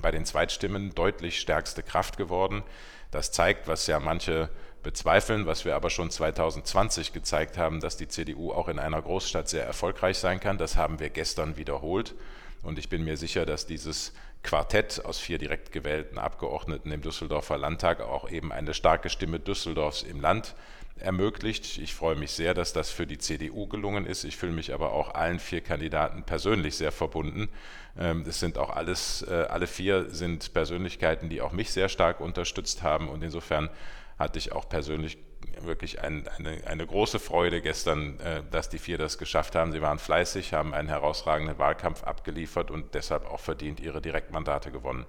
bei 0.02 0.12
den 0.12 0.26
Zweitstimmen 0.26 0.94
deutlich 0.94 1.40
stärkste 1.40 1.82
Kraft 1.82 2.18
geworden. 2.18 2.64
Das 3.10 3.32
zeigt, 3.32 3.68
was 3.68 3.88
ja 3.88 4.00
manche 4.02 4.50
bezweifeln, 4.84 5.46
was 5.46 5.64
wir 5.64 5.76
aber 5.76 5.90
schon 5.90 6.10
2020 6.10 7.14
gezeigt 7.14 7.58
haben, 7.58 7.80
dass 7.80 7.96
die 7.96 8.10
CDU 8.10 8.52
auch 8.52 8.68
in 8.68 8.80
einer 8.80 9.02
Großstadt 9.02 9.48
sehr 9.48 9.66
erfolgreich 9.66 10.18
sein 10.18 10.42
kann. 10.42 10.58
Das 10.58 10.76
haben 10.76 11.00
wir 11.00 11.10
gestern 11.10 11.56
wiederholt. 11.56 12.14
Und 12.62 12.78
ich 12.78 12.90
bin 12.90 13.04
mir 13.04 13.16
sicher, 13.16 13.46
dass 13.46 13.66
dieses 13.66 14.14
Quartett 14.44 15.06
aus 15.06 15.20
vier 15.20 15.38
direkt 15.38 15.72
gewählten 15.72 16.18
Abgeordneten 16.18 16.92
im 16.92 17.02
Düsseldorfer 17.02 17.58
Landtag 17.58 18.02
auch 18.02 18.30
eben 18.30 18.52
eine 18.52 18.74
starke 18.74 19.10
Stimme 19.10 19.40
Düsseldorfs 19.40 20.04
im 20.04 20.20
Land 20.20 20.56
ermöglicht. 21.02 21.78
Ich 21.78 21.94
freue 21.94 22.16
mich 22.16 22.32
sehr, 22.32 22.54
dass 22.54 22.74
das 22.74 22.90
für 22.90 23.08
die 23.08 23.18
CDU 23.18 23.68
gelungen 23.68 24.06
ist. 24.06 24.24
Ich 24.24 24.38
fühle 24.38 24.52
mich 24.52 24.74
aber 24.74 24.94
auch 24.94 25.14
allen 25.14 25.40
vier 25.40 25.62
Kandidaten 25.62 26.24
persönlich 26.24 26.76
sehr 26.76 26.92
verbunden. 26.92 27.50
Ähm, 27.98 28.24
es 28.28 28.40
sind 28.40 28.58
auch 28.58 28.70
alles, 28.70 29.24
äh, 29.24 29.46
alle 29.50 29.68
vier 29.68 30.10
sind 30.10 30.54
Persönlichkeiten, 30.54 31.30
die 31.30 31.42
auch 31.42 31.52
mich 31.52 31.72
sehr 31.72 31.90
stark 31.90 32.22
unterstützt 32.22 32.84
haben 32.84 33.10
und 33.10 33.24
insofern 33.24 33.70
hatte 34.18 34.40
ich 34.40 34.52
auch 34.52 34.70
persönlich 34.70 35.18
wirklich 35.62 36.02
ein, 36.02 36.28
eine, 36.38 36.58
eine, 36.66 36.86
große 36.86 37.20
Freude 37.20 37.62
gestern, 37.62 38.20
äh, 38.20 38.44
dass 38.52 38.70
die 38.70 38.78
vier 38.78 38.98
das 38.98 39.18
geschafft 39.18 39.56
haben. 39.56 39.72
Sie 39.72 39.82
waren 39.82 40.00
fleißig, 40.00 40.54
haben 40.54 40.74
einen 40.74 40.88
herausragenden 40.88 41.58
Wahlkampf 41.58 42.04
abgeliefert 42.04 42.72
und 42.72 42.94
deshalb 42.94 43.30
auch 43.30 43.40
verdient 43.40 43.80
ihre 43.80 44.02
Direktmandate 44.02 44.72
gewonnen. 44.72 45.06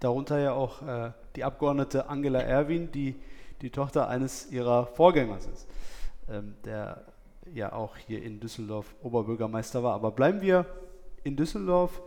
Darunter 0.00 0.38
ja 0.38 0.52
auch 0.52 0.82
äh, 0.82 1.12
die 1.36 1.44
Abgeordnete 1.44 2.08
Angela 2.08 2.40
Erwin, 2.40 2.92
die 2.92 3.16
die 3.62 3.70
Tochter 3.70 4.08
eines 4.08 4.50
ihrer 4.50 4.86
Vorgängers 4.86 5.46
ist, 5.46 5.68
ähm, 6.28 6.54
der 6.64 7.04
ja 7.54 7.72
auch 7.72 7.96
hier 7.96 8.22
in 8.22 8.40
Düsseldorf 8.40 8.94
Oberbürgermeister 9.02 9.82
war. 9.82 9.94
Aber 9.94 10.10
bleiben 10.10 10.40
wir 10.40 10.66
in 11.24 11.36
Düsseldorf. 11.36 12.02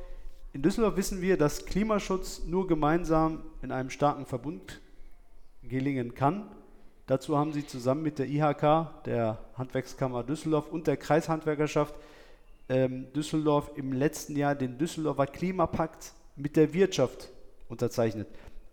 In 0.53 0.61
Düsseldorf 0.61 0.95
wissen 0.97 1.21
wir, 1.21 1.37
dass 1.37 1.65
Klimaschutz 1.65 2.43
nur 2.45 2.67
gemeinsam 2.67 3.43
in 3.61 3.71
einem 3.71 3.89
starken 3.89 4.25
Verbund 4.25 4.81
gelingen 5.63 6.15
kann. 6.15 6.49
Dazu 7.05 7.37
haben 7.37 7.53
sie 7.53 7.65
zusammen 7.65 8.03
mit 8.03 8.19
der 8.19 8.27
IHK, 8.27 9.03
der 9.05 9.39
Handwerkskammer 9.55 10.23
Düsseldorf 10.23 10.69
und 10.69 10.87
der 10.87 10.97
Kreishandwerkerschaft 10.97 11.95
ähm, 12.69 13.11
Düsseldorf 13.13 13.71
im 13.75 13.93
letzten 13.93 14.35
Jahr 14.35 14.55
den 14.55 14.77
Düsseldorfer 14.77 15.25
Klimapakt 15.25 16.13
mit 16.35 16.55
der 16.55 16.73
Wirtschaft 16.73 17.29
unterzeichnet. 17.67 18.27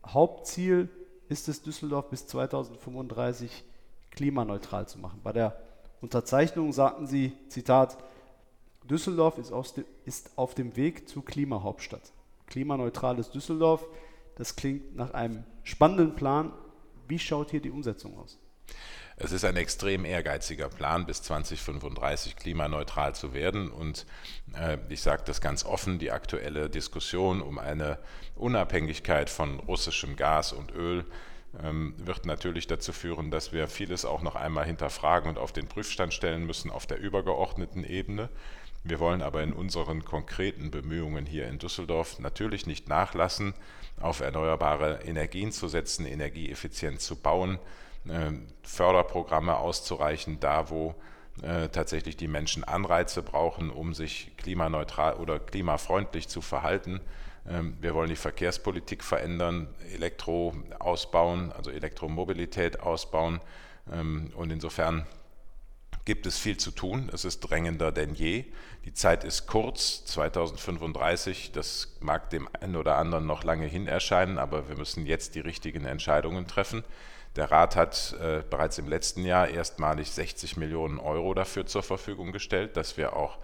Hauptziel 0.07 0.89
ist 1.29 1.49
es, 1.49 1.63
Düsseldorf 1.63 2.11
bis 2.11 2.27
2035 2.27 3.65
klimaneutral 4.11 4.89
zu 4.89 4.99
machen. 4.99 5.21
Bei 5.23 5.33
der 5.33 5.61
Unterzeichnung 6.01 6.73
sagten 6.73 7.07
sie, 7.07 7.33
Zitat, 7.49 7.99
Düsseldorf 8.85 9.39
ist, 9.39 10.31
auf 10.37 10.55
dem 10.55 10.77
Weg 10.77 11.09
zur 11.09 11.25
Klimahauptstadt. 11.25 12.13
Klimaneutrales 12.47 13.31
Düsseldorf, 13.31 13.85
das 14.37 14.55
klingt 14.55 14.95
nach 14.95 15.13
einem 15.15 15.45
spannenden 15.65 16.15
Plan. 16.15 16.53
Wie 17.09 17.19
schaut 17.19 17.51
hier 17.51 17.61
die 17.61 17.71
Umsetzung 17.71 18.17
aus? 18.19 18.39
Es 19.19 19.33
ist 19.33 19.45
ein 19.47 19.57
extrem 19.57 20.05
ehrgeiziger 20.05 20.69
Plan, 20.69 21.07
bis 21.07 21.23
2035 21.23 22.37
klimaneutral 22.37 23.15
zu 23.15 23.33
werden. 23.33 23.71
Und 23.71 24.05
äh, 24.55 24.77
ich 24.91 25.01
sage 25.01 25.23
das 25.25 25.41
ganz 25.41 25.65
offen, 25.65 25.99
die 25.99 26.11
aktuelle 26.11 26.69
Diskussion 26.69 27.41
um 27.41 27.59
eine 27.59 27.99
Unabhängigkeit 28.35 29.31
von 29.31 29.59
russischem 29.61 30.17
Gas 30.17 30.53
und 30.53 30.71
Öl 30.75 31.07
ähm, 31.63 31.95
wird 31.97 32.27
natürlich 32.27 32.67
dazu 32.67 32.93
führen, 32.93 33.31
dass 33.31 33.55
wir 33.55 33.69
vieles 33.69 34.05
auch 34.05 34.21
noch 34.21 34.37
einmal 34.37 34.67
hinterfragen 34.67 35.31
und 35.31 35.39
auf 35.39 35.53
den 35.53 35.67
Prüfstand 35.67 36.13
stellen 36.13 36.45
müssen 36.45 36.71
auf 36.71 36.87
der 36.87 36.99
übergeordneten 36.99 37.85
Ebene. 37.85 38.29
Wir 38.85 39.01
wollen 39.01 39.23
aber 39.23 39.43
in 39.43 39.55
unseren 39.55 40.05
konkreten 40.05 40.71
Bemühungen 40.71 41.25
hier 41.25 41.49
in 41.49 41.59
Düsseldorf 41.59 42.19
natürlich 42.19 42.67
nicht 42.67 42.89
nachlassen, 42.89 43.55
auf 43.99 44.21
erneuerbare 44.21 45.01
Energien 45.05 45.53
zu 45.53 45.69
setzen, 45.69 46.05
energieeffizient 46.05 47.01
zu 47.01 47.17
bauen, 47.17 47.59
Förderprogramme 48.63 49.57
auszureichen, 49.57 50.39
da 50.41 50.71
wo 50.71 50.95
äh, 51.43 51.69
tatsächlich 51.69 52.17
die 52.17 52.29
Menschen 52.29 52.65
Anreize 52.65 53.23
brauchen, 53.23 53.71
um 53.71 53.93
sich 53.93 54.33
klimaneutral 54.39 55.15
oder 55.15 55.39
klimafreundlich 55.39 56.29
zu 56.29 56.41
verhalten. 56.41 57.01
Ähm, 57.49 57.77
wir 57.81 57.95
wollen 57.95 58.09
die 58.09 58.17
Verkehrspolitik 58.17 59.05
verändern, 59.05 59.69
Elektro 59.93 60.55
ausbauen, 60.79 61.53
also 61.53 61.71
Elektromobilität 61.71 62.81
ausbauen. 62.81 63.41
Ähm, 63.93 64.33
und 64.35 64.51
insofern 64.51 65.07
gibt 66.07 66.25
es 66.25 66.39
viel 66.39 66.57
zu 66.57 66.71
tun. 66.71 67.11
Es 67.13 67.27
ist 67.27 67.41
drängender 67.41 67.93
denn 67.93 68.15
je. 68.15 68.45
Die 68.87 68.95
Zeit 68.95 69.25
ist 69.25 69.47
kurz, 69.47 70.07
2035. 70.07 71.51
Das 71.53 71.97
mag 72.01 72.31
dem 72.31 72.49
einen 72.61 72.77
oder 72.77 72.97
anderen 72.97 73.27
noch 73.27 73.45
lange 73.45 73.67
hin 73.67 73.89
erscheinen, 73.89 74.39
aber 74.39 74.69
wir 74.69 74.77
müssen 74.77 75.05
jetzt 75.05 75.35
die 75.35 75.41
richtigen 75.41 75.85
Entscheidungen 75.85 76.47
treffen. 76.47 76.85
Der 77.35 77.51
Rat 77.51 77.77
hat 77.77 78.17
äh, 78.21 78.43
bereits 78.49 78.79
im 78.79 78.89
letzten 78.89 79.25
Jahr 79.25 79.49
erstmalig 79.49 80.11
60 80.13 80.57
Millionen 80.57 80.99
Euro 80.99 81.35
dafür 81.35 81.67
zur 81.67 81.83
Verfügung 81.83 82.33
gestellt, 82.33 82.77
dass 82.77 82.97
wir 82.97 83.15
auch 83.15 83.37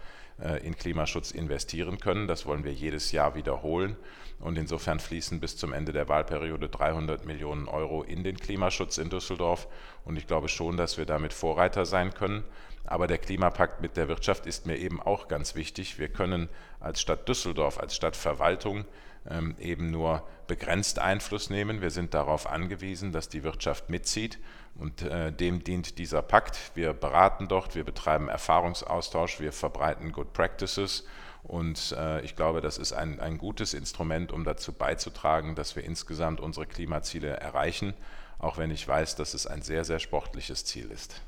in 0.64 0.76
Klimaschutz 0.76 1.30
investieren 1.30 1.98
können. 1.98 2.26
Das 2.26 2.46
wollen 2.46 2.64
wir 2.64 2.72
jedes 2.72 3.12
Jahr 3.12 3.34
wiederholen. 3.34 3.96
Und 4.40 4.58
insofern 4.58 4.98
fließen 4.98 5.38
bis 5.38 5.56
zum 5.56 5.72
Ende 5.72 5.92
der 5.92 6.08
Wahlperiode 6.08 6.68
300 6.68 7.24
Millionen 7.24 7.68
Euro 7.68 8.02
in 8.02 8.24
den 8.24 8.36
Klimaschutz 8.36 8.98
in 8.98 9.08
Düsseldorf. 9.08 9.68
Und 10.04 10.16
ich 10.16 10.26
glaube 10.26 10.48
schon, 10.48 10.76
dass 10.76 10.98
wir 10.98 11.06
damit 11.06 11.32
Vorreiter 11.32 11.86
sein 11.86 12.12
können. 12.12 12.42
Aber 12.84 13.06
der 13.06 13.18
Klimapakt 13.18 13.80
mit 13.80 13.96
der 13.96 14.08
Wirtschaft 14.08 14.46
ist 14.46 14.66
mir 14.66 14.76
eben 14.76 15.00
auch 15.00 15.28
ganz 15.28 15.54
wichtig. 15.54 16.00
Wir 16.00 16.08
können 16.08 16.48
als 16.80 17.00
Stadt 17.00 17.28
Düsseldorf, 17.28 17.78
als 17.78 17.94
Stadtverwaltung 17.94 18.84
ähm, 19.30 19.54
eben 19.60 19.90
nur 19.90 20.26
begrenzt 20.48 20.98
Einfluss 20.98 21.48
nehmen. 21.48 21.80
Wir 21.80 21.90
sind 21.90 22.14
darauf 22.14 22.48
angewiesen, 22.48 23.12
dass 23.12 23.28
die 23.28 23.44
Wirtschaft 23.44 23.90
mitzieht 23.90 24.38
und 24.74 25.02
äh, 25.02 25.32
dem 25.32 25.62
dient 25.64 25.98
dieser 25.98 26.22
Pakt. 26.22 26.72
Wir 26.74 26.92
beraten 26.92 27.48
dort, 27.48 27.74
wir 27.74 27.84
betreiben 27.84 28.28
Erfahrungsaustausch, 28.28 29.40
wir 29.40 29.52
verbreiten 29.52 30.12
Good 30.12 30.32
Practices 30.32 31.04
und 31.42 31.94
äh, 31.98 32.20
ich 32.22 32.36
glaube, 32.36 32.60
das 32.60 32.78
ist 32.78 32.92
ein, 32.92 33.20
ein 33.20 33.38
gutes 33.38 33.74
Instrument, 33.74 34.32
um 34.32 34.44
dazu 34.44 34.72
beizutragen, 34.72 35.54
dass 35.54 35.76
wir 35.76 35.84
insgesamt 35.84 36.40
unsere 36.40 36.66
Klimaziele 36.66 37.28
erreichen, 37.28 37.94
auch 38.38 38.58
wenn 38.58 38.70
ich 38.70 38.86
weiß, 38.86 39.16
dass 39.16 39.34
es 39.34 39.46
ein 39.46 39.62
sehr, 39.62 39.84
sehr 39.84 39.98
sportliches 39.98 40.64
Ziel 40.64 40.90
ist. 40.90 41.20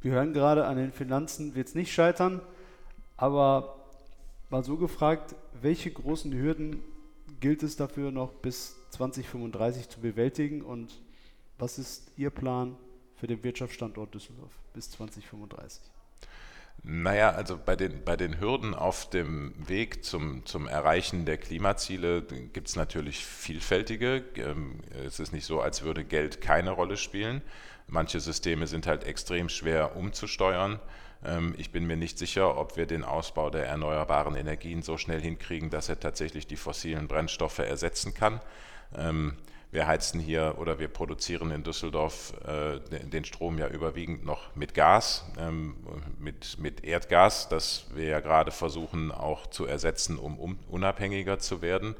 Wir 0.00 0.12
hören 0.12 0.32
gerade, 0.32 0.66
an 0.66 0.76
den 0.76 0.92
Finanzen 0.92 1.54
wird 1.54 1.68
es 1.68 1.74
nicht 1.74 1.92
scheitern, 1.92 2.40
aber 3.16 3.76
mal 4.50 4.62
so 4.62 4.76
gefragt, 4.76 5.34
welche 5.60 5.90
großen 5.90 6.32
Hürden 6.32 6.82
gilt 7.40 7.62
es 7.62 7.76
dafür 7.76 8.10
noch 8.10 8.32
bis 8.32 8.76
2035 8.90 9.88
zu 9.88 10.00
bewältigen 10.00 10.62
und 10.62 11.00
was 11.58 11.78
ist 11.78 12.10
Ihr 12.16 12.30
Plan 12.30 12.76
für 13.16 13.26
den 13.26 13.42
Wirtschaftsstandort 13.42 14.14
Düsseldorf 14.14 14.52
bis 14.74 14.90
2035? 14.90 15.82
Naja, 16.82 17.30
also 17.30 17.58
bei 17.58 17.74
den, 17.74 18.04
bei 18.04 18.16
den 18.16 18.38
Hürden 18.38 18.74
auf 18.74 19.10
dem 19.10 19.54
Weg 19.66 20.04
zum, 20.04 20.44
zum 20.44 20.68
Erreichen 20.68 21.24
der 21.24 21.38
Klimaziele 21.38 22.22
gibt 22.22 22.68
es 22.68 22.76
natürlich 22.76 23.24
vielfältige. 23.24 24.22
Ähm, 24.36 24.80
es 25.04 25.18
ist 25.18 25.32
nicht 25.32 25.46
so, 25.46 25.60
als 25.60 25.82
würde 25.82 26.04
Geld 26.04 26.40
keine 26.40 26.70
Rolle 26.70 26.96
spielen. 26.96 27.42
Manche 27.88 28.20
Systeme 28.20 28.66
sind 28.66 28.86
halt 28.86 29.04
extrem 29.04 29.48
schwer 29.48 29.96
umzusteuern. 29.96 30.78
Ähm, 31.24 31.54
ich 31.56 31.72
bin 31.72 31.86
mir 31.86 31.96
nicht 31.96 32.18
sicher, 32.18 32.56
ob 32.56 32.76
wir 32.76 32.86
den 32.86 33.04
Ausbau 33.04 33.50
der 33.50 33.66
erneuerbaren 33.66 34.36
Energien 34.36 34.82
so 34.82 34.96
schnell 34.98 35.20
hinkriegen, 35.20 35.70
dass 35.70 35.88
er 35.88 35.98
tatsächlich 35.98 36.46
die 36.46 36.56
fossilen 36.56 37.08
Brennstoffe 37.08 37.58
ersetzen 37.58 38.14
kann. 38.14 38.40
Wir 39.76 39.86
heizen 39.86 40.20
hier 40.20 40.54
oder 40.56 40.78
wir 40.78 40.88
produzieren 40.88 41.50
in 41.50 41.62
Düsseldorf 41.62 42.32
äh, 42.46 42.80
den 42.80 43.26
Strom 43.26 43.58
ja 43.58 43.68
überwiegend 43.68 44.24
noch 44.24 44.56
mit 44.56 44.72
Gas, 44.72 45.26
ähm, 45.38 45.76
mit, 46.18 46.58
mit 46.58 46.82
Erdgas, 46.82 47.50
das 47.50 47.84
wir 47.94 48.06
ja 48.06 48.20
gerade 48.20 48.52
versuchen 48.52 49.12
auch 49.12 49.46
zu 49.48 49.66
ersetzen, 49.66 50.18
um, 50.18 50.38
um 50.38 50.58
unabhängiger 50.70 51.40
zu 51.40 51.60
werden. 51.60 51.94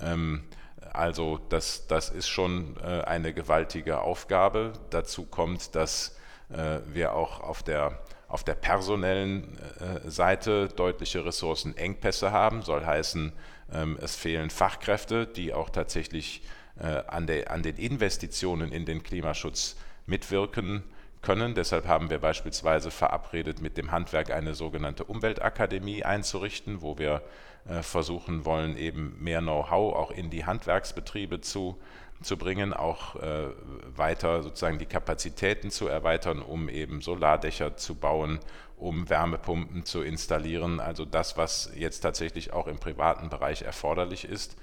Ähm, 0.00 0.44
also 0.92 1.40
das, 1.48 1.88
das 1.88 2.08
ist 2.08 2.28
schon 2.28 2.76
äh, 2.84 3.00
eine 3.00 3.34
gewaltige 3.34 4.00
Aufgabe. 4.00 4.74
Dazu 4.90 5.24
kommt, 5.26 5.74
dass 5.74 6.16
äh, 6.50 6.78
wir 6.86 7.14
auch 7.14 7.40
auf 7.40 7.64
der 7.64 7.98
auf 8.28 8.44
der 8.44 8.54
personellen 8.54 9.58
äh, 9.80 10.08
Seite 10.08 10.68
deutliche 10.68 11.24
Ressourcenengpässe 11.24 12.30
haben, 12.30 12.60
soll 12.60 12.84
heißen, 12.84 13.32
ähm, 13.72 13.98
es 14.02 14.16
fehlen 14.16 14.50
Fachkräfte, 14.50 15.26
die 15.26 15.54
auch 15.54 15.70
tatsächlich 15.70 16.42
an, 16.84 17.26
der, 17.26 17.50
an 17.50 17.62
den 17.62 17.76
Investitionen 17.76 18.72
in 18.72 18.84
den 18.84 19.02
Klimaschutz 19.02 19.76
mitwirken 20.06 20.84
können. 21.22 21.54
Deshalb 21.54 21.86
haben 21.86 22.10
wir 22.10 22.18
beispielsweise 22.18 22.90
verabredet, 22.90 23.60
mit 23.60 23.76
dem 23.76 23.90
Handwerk 23.90 24.30
eine 24.30 24.54
sogenannte 24.54 25.04
Umweltakademie 25.04 26.04
einzurichten, 26.04 26.80
wo 26.82 26.98
wir 26.98 27.22
äh, 27.68 27.82
versuchen 27.82 28.44
wollen, 28.44 28.76
eben 28.76 29.16
mehr 29.20 29.40
Know-how 29.40 29.94
auch 29.94 30.10
in 30.10 30.30
die 30.30 30.46
Handwerksbetriebe 30.46 31.40
zu, 31.40 31.76
zu 32.22 32.36
bringen, 32.36 32.72
auch 32.72 33.16
äh, 33.16 33.48
weiter 33.94 34.42
sozusagen 34.42 34.78
die 34.78 34.86
Kapazitäten 34.86 35.70
zu 35.70 35.88
erweitern, 35.88 36.40
um 36.40 36.68
eben 36.68 37.00
Solardächer 37.00 37.76
zu 37.76 37.94
bauen, 37.94 38.38
um 38.76 39.10
Wärmepumpen 39.10 39.84
zu 39.84 40.02
installieren. 40.02 40.80
Also 40.80 41.04
das, 41.04 41.36
was 41.36 41.70
jetzt 41.74 42.00
tatsächlich 42.00 42.52
auch 42.52 42.68
im 42.68 42.78
privaten 42.78 43.28
Bereich 43.28 43.62
erforderlich 43.62 44.24
ist. 44.24 44.56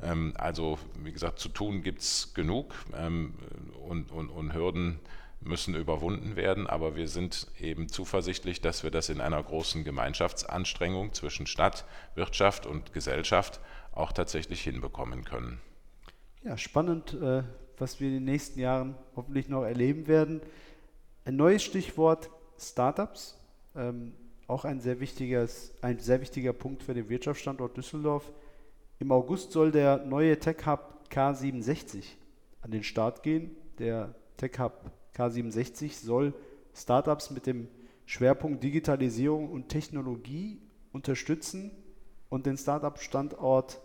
Ähm, 0.00 0.32
also 0.36 0.78
wie 1.02 1.12
gesagt, 1.12 1.38
zu 1.38 1.48
tun 1.48 1.82
gibt 1.82 2.00
es 2.00 2.32
genug 2.34 2.74
ähm, 2.96 3.34
und, 3.88 4.10
und, 4.12 4.28
und 4.30 4.54
Hürden 4.54 5.00
müssen 5.44 5.74
überwunden 5.74 6.36
werden, 6.36 6.66
aber 6.66 6.94
wir 6.94 7.08
sind 7.08 7.48
eben 7.58 7.88
zuversichtlich, 7.88 8.60
dass 8.60 8.84
wir 8.84 8.90
das 8.90 9.08
in 9.08 9.20
einer 9.20 9.42
großen 9.42 9.84
Gemeinschaftsanstrengung 9.84 11.12
zwischen 11.12 11.46
Stadt, 11.46 11.84
Wirtschaft 12.14 12.64
und 12.66 12.92
Gesellschaft 12.92 13.60
auch 13.92 14.12
tatsächlich 14.12 14.62
hinbekommen 14.62 15.24
können. 15.24 15.60
Ja, 16.44 16.56
spannend, 16.56 17.14
äh, 17.14 17.42
was 17.78 18.00
wir 18.00 18.08
in 18.08 18.14
den 18.14 18.24
nächsten 18.24 18.60
Jahren 18.60 18.96
hoffentlich 19.16 19.48
noch 19.48 19.64
erleben 19.64 20.06
werden. 20.06 20.40
Ein 21.24 21.36
neues 21.36 21.62
Stichwort 21.62 22.30
Startups, 22.58 23.36
ähm, 23.76 24.12
auch 24.46 24.64
ein 24.64 24.80
sehr, 24.80 25.00
wichtiges, 25.00 25.72
ein 25.82 25.98
sehr 25.98 26.20
wichtiger 26.20 26.52
Punkt 26.52 26.82
für 26.82 26.94
den 26.94 27.08
Wirtschaftsstandort 27.08 27.76
Düsseldorf. 27.76 28.30
Im 29.02 29.10
August 29.10 29.50
soll 29.50 29.72
der 29.72 29.98
neue 30.04 30.38
Tech 30.38 30.64
Hub 30.64 31.08
K67 31.10 32.04
an 32.60 32.70
den 32.70 32.84
Start 32.84 33.24
gehen. 33.24 33.50
Der 33.80 34.14
Tech 34.36 34.60
Hub 34.60 34.92
K67 35.16 36.04
soll 36.04 36.32
Startups 36.72 37.32
mit 37.32 37.46
dem 37.46 37.66
Schwerpunkt 38.06 38.62
Digitalisierung 38.62 39.50
und 39.50 39.68
Technologie 39.68 40.62
unterstützen 40.92 41.72
und 42.28 42.46
den 42.46 42.56
Startup-Standort 42.56 43.80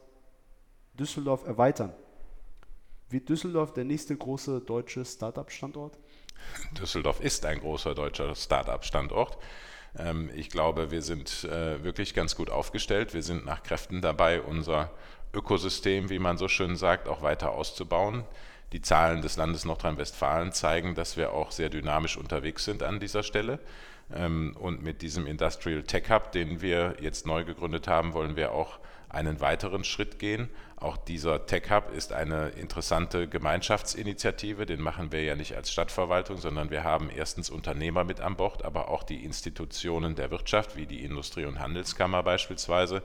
Düsseldorf 0.93 1.47
erweitern. 1.47 1.93
Wird 3.09 3.27
Düsseldorf 3.27 3.73
der 3.73 3.85
nächste 3.85 4.15
große 4.15 4.61
deutsche 4.61 5.03
Startup-Standort? 5.03 5.97
Düsseldorf 6.79 7.21
ist 7.21 7.43
ein 7.43 7.59
großer 7.59 7.95
deutscher 7.95 8.35
Startup-Standort. 8.35 9.39
Ähm, 9.97 10.29
ich 10.35 10.49
glaube, 10.49 10.91
wir 10.91 11.01
sind 11.01 11.43
äh, 11.43 11.83
wirklich 11.83 12.13
ganz 12.13 12.35
gut 12.35 12.49
aufgestellt. 12.49 13.13
Wir 13.13 13.23
sind 13.23 13.45
nach 13.45 13.63
Kräften 13.63 14.01
dabei, 14.01 14.41
unser 14.41 14.91
Ökosystem, 15.33 16.09
wie 16.09 16.19
man 16.19 16.37
so 16.37 16.47
schön 16.47 16.75
sagt, 16.75 17.07
auch 17.07 17.21
weiter 17.21 17.51
auszubauen. 17.51 18.23
Die 18.73 18.81
Zahlen 18.81 19.21
des 19.21 19.37
Landes 19.37 19.65
Nordrhein-Westfalen 19.65 20.51
zeigen, 20.51 20.95
dass 20.95 21.15
wir 21.15 21.31
auch 21.33 21.51
sehr 21.51 21.69
dynamisch 21.69 22.17
unterwegs 22.17 22.65
sind 22.65 22.83
an 22.83 22.99
dieser 22.99 23.23
Stelle. 23.23 23.59
Ähm, 24.13 24.55
und 24.59 24.83
mit 24.83 25.01
diesem 25.01 25.27
Industrial 25.27 25.83
Tech 25.83 26.09
Hub, 26.09 26.31
den 26.31 26.61
wir 26.61 26.95
jetzt 27.01 27.25
neu 27.25 27.43
gegründet 27.43 27.87
haben, 27.87 28.13
wollen 28.13 28.35
wir 28.35 28.51
auch 28.51 28.79
einen 29.09 29.39
weiteren 29.39 29.83
Schritt 29.83 30.19
gehen. 30.19 30.49
Auch 30.75 30.97
dieser 30.97 31.45
Tech 31.45 31.71
Hub 31.71 31.91
ist 31.91 32.13
eine 32.13 32.49
interessante 32.49 33.27
Gemeinschaftsinitiative. 33.27 34.65
Den 34.65 34.81
machen 34.81 35.11
wir 35.11 35.23
ja 35.23 35.35
nicht 35.35 35.55
als 35.55 35.71
Stadtverwaltung, 35.71 36.37
sondern 36.37 36.69
wir 36.69 36.83
haben 36.83 37.09
erstens 37.09 37.49
Unternehmer 37.49 38.03
mit 38.03 38.19
an 38.19 38.35
Bord, 38.35 38.63
aber 38.63 38.89
auch 38.89 39.03
die 39.03 39.23
Institutionen 39.23 40.15
der 40.15 40.29
Wirtschaft, 40.29 40.75
wie 40.75 40.85
die 40.85 41.03
Industrie- 41.03 41.45
und 41.45 41.59
Handelskammer 41.59 42.21
beispielsweise, 42.21 43.01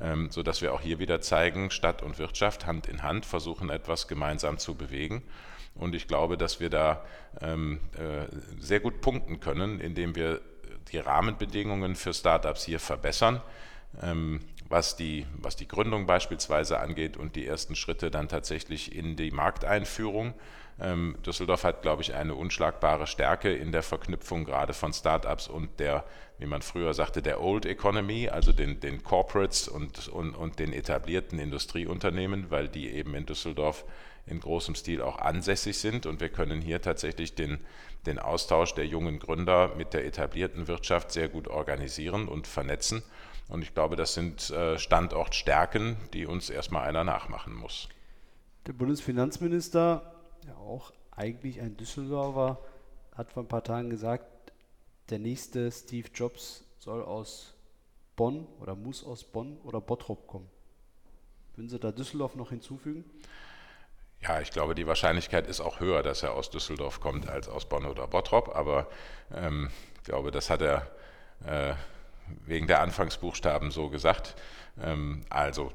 ähm, 0.00 0.30
sodass 0.30 0.60
wir 0.60 0.74
auch 0.74 0.80
hier 0.80 0.98
wieder 0.98 1.20
zeigen, 1.20 1.70
Stadt 1.70 2.02
und 2.02 2.18
Wirtschaft 2.18 2.66
Hand 2.66 2.86
in 2.86 3.02
Hand 3.02 3.24
versuchen 3.24 3.70
etwas 3.70 4.08
gemeinsam 4.08 4.58
zu 4.58 4.74
bewegen. 4.74 5.22
Und 5.74 5.94
ich 5.94 6.08
glaube, 6.08 6.36
dass 6.36 6.60
wir 6.60 6.70
da 6.70 7.04
ähm, 7.40 7.80
äh, 7.94 8.26
sehr 8.58 8.80
gut 8.80 9.00
punkten 9.00 9.40
können, 9.40 9.80
indem 9.80 10.16
wir 10.16 10.40
die 10.92 10.98
Rahmenbedingungen 10.98 11.96
für 11.96 12.14
Startups 12.14 12.64
hier 12.64 12.80
verbessern. 12.80 13.42
Ähm, 14.02 14.40
was 14.68 14.96
die, 14.96 15.26
was 15.36 15.56
die 15.56 15.68
Gründung 15.68 16.06
beispielsweise 16.06 16.80
angeht 16.80 17.16
und 17.16 17.36
die 17.36 17.46
ersten 17.46 17.76
Schritte 17.76 18.10
dann 18.10 18.28
tatsächlich 18.28 18.94
in 18.94 19.16
die 19.16 19.30
Markteinführung. 19.30 20.34
Ähm, 20.78 21.16
Düsseldorf 21.24 21.64
hat, 21.64 21.82
glaube 21.82 22.02
ich, 22.02 22.14
eine 22.14 22.34
unschlagbare 22.34 23.06
Stärke 23.06 23.54
in 23.54 23.72
der 23.72 23.82
Verknüpfung 23.82 24.44
gerade 24.44 24.74
von 24.74 24.92
Startups 24.92 25.48
und 25.48 25.80
der, 25.80 26.04
wie 26.38 26.46
man 26.46 26.60
früher 26.60 26.92
sagte, 26.92 27.22
der 27.22 27.40
Old 27.40 27.64
Economy, 27.64 28.28
also 28.28 28.52
den, 28.52 28.80
den 28.80 29.02
Corporates 29.02 29.68
und, 29.68 30.08
und, 30.08 30.34
und 30.34 30.58
den 30.58 30.74
etablierten 30.74 31.38
Industrieunternehmen, 31.38 32.50
weil 32.50 32.68
die 32.68 32.90
eben 32.90 33.14
in 33.14 33.24
Düsseldorf 33.24 33.84
in 34.26 34.40
großem 34.40 34.74
Stil 34.74 35.00
auch 35.00 35.18
ansässig 35.18 35.78
sind 35.78 36.04
und 36.04 36.20
wir 36.20 36.28
können 36.28 36.60
hier 36.60 36.82
tatsächlich 36.82 37.34
den, 37.34 37.58
den 38.06 38.18
Austausch 38.18 38.74
der 38.74 38.86
jungen 38.86 39.18
Gründer 39.18 39.74
mit 39.76 39.94
der 39.94 40.04
etablierten 40.04 40.68
Wirtschaft 40.68 41.12
sehr 41.12 41.28
gut 41.28 41.48
organisieren 41.48 42.28
und 42.28 42.46
vernetzen. 42.46 43.02
Und 43.48 43.62
ich 43.62 43.74
glaube, 43.74 43.96
das 43.96 44.14
sind 44.14 44.50
äh, 44.50 44.78
Standortstärken, 44.78 45.96
die 46.12 46.26
uns 46.26 46.50
erstmal 46.50 46.88
einer 46.88 47.04
nachmachen 47.04 47.54
muss. 47.54 47.88
Der 48.66 48.72
Bundesfinanzminister, 48.72 50.14
ja 50.46 50.56
auch 50.56 50.92
eigentlich 51.12 51.60
ein 51.60 51.76
Düsseldorfer, 51.76 52.58
hat 53.14 53.30
vor 53.30 53.44
ein 53.44 53.48
paar 53.48 53.62
Tagen 53.62 53.88
gesagt, 53.90 54.52
der 55.10 55.20
nächste 55.20 55.70
Steve 55.70 56.08
Jobs 56.12 56.64
soll 56.78 57.02
aus 57.02 57.54
Bonn 58.16 58.46
oder 58.60 58.74
muss 58.74 59.04
aus 59.04 59.24
Bonn 59.24 59.58
oder 59.62 59.80
Bottrop 59.80 60.26
kommen. 60.26 60.48
Würden 61.54 61.68
Sie 61.68 61.78
da 61.78 61.92
Düsseldorf 61.92 62.34
noch 62.34 62.50
hinzufügen? 62.50 63.04
Ja, 64.20 64.40
ich 64.40 64.50
glaube, 64.50 64.74
die 64.74 64.86
Wahrscheinlichkeit 64.86 65.46
ist 65.46 65.60
auch 65.60 65.78
höher, 65.78 66.02
dass 66.02 66.22
er 66.22 66.34
aus 66.34 66.50
Düsseldorf 66.50 67.00
kommt 67.00 67.28
als 67.28 67.48
aus 67.48 67.68
Bonn 67.68 67.84
oder 67.84 68.06
Bottrop, 68.08 68.54
aber 68.54 68.88
ähm, 69.32 69.70
ich 69.96 70.04
glaube, 70.04 70.30
das 70.30 70.50
hat 70.50 70.62
er 70.62 70.90
äh, 71.44 71.74
wegen 72.44 72.66
der 72.66 72.80
Anfangsbuchstaben 72.80 73.70
so 73.70 73.88
gesagt. 73.88 74.34
Ähm, 74.82 75.22
also 75.30 75.72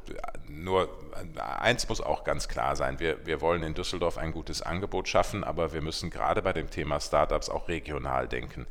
nur 0.47 0.89
eins 1.59 1.87
muss 1.89 2.01
auch 2.01 2.23
ganz 2.23 2.47
klar 2.47 2.75
sein, 2.75 2.99
wir, 2.99 3.25
wir 3.25 3.41
wollen 3.41 3.63
in 3.63 3.73
Düsseldorf 3.73 4.17
ein 4.17 4.31
gutes 4.31 4.61
Angebot 4.61 5.07
schaffen, 5.07 5.43
aber 5.43 5.73
wir 5.73 5.81
müssen 5.81 6.09
gerade 6.09 6.41
bei 6.41 6.53
dem 6.53 6.69
Thema 6.69 6.99
Startups 6.99 7.49
auch 7.49 7.67
regional 7.67 8.27
denken. 8.27 8.67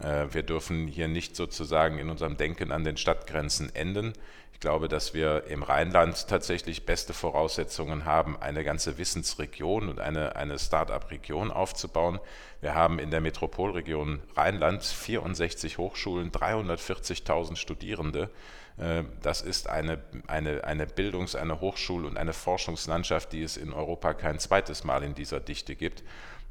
Äh, 0.00 0.26
wir 0.30 0.42
dürfen 0.42 0.86
hier 0.86 1.08
nicht 1.08 1.36
sozusagen 1.36 1.98
in 1.98 2.10
unserem 2.10 2.36
Denken 2.36 2.72
an 2.72 2.84
den 2.84 2.96
Stadtgrenzen 2.96 3.74
enden. 3.74 4.14
Ich 4.54 4.60
glaube, 4.60 4.88
dass 4.88 5.12
wir 5.12 5.44
im 5.48 5.62
Rheinland 5.62 6.26
tatsächlich 6.26 6.86
beste 6.86 7.12
Voraussetzungen 7.12 8.06
haben, 8.06 8.40
eine 8.40 8.64
ganze 8.64 8.96
Wissensregion 8.96 9.90
und 9.90 10.00
eine, 10.00 10.36
eine 10.36 10.58
Start-up-Region 10.58 11.50
aufzubauen. 11.50 12.18
Wir 12.62 12.74
haben 12.74 12.98
in 12.98 13.10
der 13.10 13.20
Metropolregion 13.20 14.22
Rheinland 14.34 14.82
64 14.82 15.76
Hochschulen, 15.76 16.30
340.000 16.30 17.56
Studierende. 17.56 18.30
Äh, 18.78 19.04
das 19.22 19.42
ist 19.42 19.68
eine, 19.68 20.02
eine, 20.26 20.64
eine 20.64 20.86
Bildungs-, 20.86 21.36
eine 21.36 21.60
Hochschul- 21.60 22.04
und 22.04 22.16
eine 22.16 22.32
Forschungslandschaft, 22.32 23.32
die 23.32 23.42
es 23.42 23.56
in 23.56 23.72
Europa 23.72 24.14
kein 24.14 24.38
zweites 24.38 24.84
Mal 24.84 25.02
in 25.02 25.14
dieser 25.14 25.40
Dichte 25.40 25.74
gibt. 25.76 26.02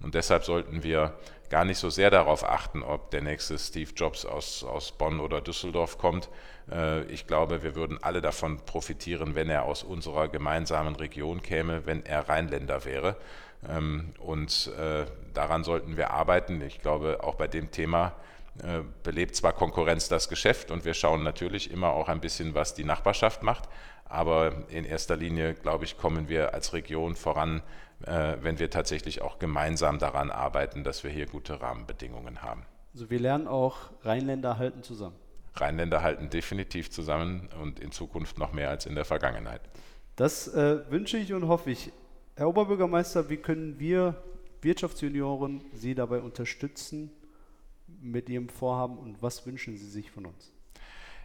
Und 0.01 0.15
deshalb 0.15 0.43
sollten 0.43 0.83
wir 0.83 1.17
gar 1.49 1.65
nicht 1.65 1.77
so 1.77 1.89
sehr 1.89 2.09
darauf 2.09 2.43
achten, 2.43 2.81
ob 2.83 3.12
der 3.12 3.21
nächste 3.21 3.57
Steve 3.57 3.91
Jobs 3.95 4.25
aus, 4.25 4.63
aus 4.63 4.91
Bonn 4.91 5.19
oder 5.19 5.39
Düsseldorf 5.39 5.97
kommt. 5.97 6.29
Äh, 6.71 7.03
ich 7.03 7.27
glaube, 7.27 7.63
wir 7.63 7.75
würden 7.75 8.01
alle 8.01 8.21
davon 8.21 8.57
profitieren, 8.65 9.36
wenn 9.36 9.49
er 9.49 9.63
aus 9.63 9.83
unserer 9.83 10.27
gemeinsamen 10.27 10.95
Region 10.95 11.41
käme, 11.41 11.86
wenn 11.86 12.05
er 12.05 12.27
Rheinländer 12.27 12.86
wäre. 12.86 13.17
Ähm, 13.69 14.13
und 14.19 14.71
äh, 14.77 15.05
daran 15.33 15.63
sollten 15.63 15.95
wir 15.95 16.12
arbeiten. 16.12 16.62
Ich 16.62 16.81
glaube, 16.81 17.23
auch 17.23 17.36
bei 17.36 17.47
dem 17.47 17.71
Thema 17.71 18.13
äh, 18.61 18.81
belebt 19.01 19.35
zwar 19.35 19.53
Konkurrenz 19.53 20.09
das 20.09 20.29
Geschäft 20.29 20.69
und 20.69 20.85
wir 20.85 20.93
schauen 20.93 21.23
natürlich 21.23 21.71
immer 21.71 21.89
auch 21.93 22.07
ein 22.07 22.21
bisschen, 22.21 22.53
was 22.53 22.75
die 22.75 22.83
Nachbarschaft 22.83 23.41
macht, 23.41 23.67
aber 24.05 24.69
in 24.69 24.85
erster 24.85 25.17
Linie, 25.17 25.55
glaube 25.55 25.85
ich, 25.85 25.97
kommen 25.97 26.29
wir 26.29 26.53
als 26.53 26.71
Region 26.73 27.15
voran, 27.15 27.63
äh, 28.05 28.35
wenn 28.41 28.59
wir 28.59 28.69
tatsächlich 28.69 29.23
auch 29.23 29.39
gemeinsam 29.39 29.97
daran 29.97 30.29
arbeiten, 30.29 30.83
dass 30.83 31.03
wir 31.03 31.09
hier 31.09 31.25
gute 31.25 31.61
Rahmenbedingungen 31.61 32.43
haben. 32.43 32.63
Also 32.93 33.09
wir 33.09 33.19
lernen 33.19 33.47
auch, 33.47 33.77
Rheinländer 34.03 34.59
halten 34.59 34.83
zusammen. 34.83 35.15
Rheinländer 35.55 36.03
halten 36.03 36.29
definitiv 36.29 36.91
zusammen 36.91 37.49
und 37.59 37.79
in 37.79 37.91
Zukunft 37.91 38.37
noch 38.37 38.53
mehr 38.53 38.69
als 38.69 38.85
in 38.85 38.93
der 38.93 39.05
Vergangenheit. 39.05 39.61
Das 40.15 40.47
äh, 40.47 40.89
wünsche 40.91 41.17
ich 41.17 41.33
und 41.33 41.47
hoffe 41.47 41.71
ich. 41.71 41.91
Herr 42.35 42.49
Oberbürgermeister, 42.49 43.29
wie 43.29 43.37
können 43.37 43.79
wir 43.79 44.21
Wirtschaftsjunioren 44.61 45.65
Sie 45.73 45.95
dabei 45.95 46.19
unterstützen 46.19 47.11
mit 48.01 48.29
Ihrem 48.29 48.49
Vorhaben 48.49 48.97
und 48.97 49.21
was 49.21 49.45
wünschen 49.45 49.77
Sie 49.77 49.89
sich 49.89 50.12
von 50.12 50.25
uns? 50.25 50.51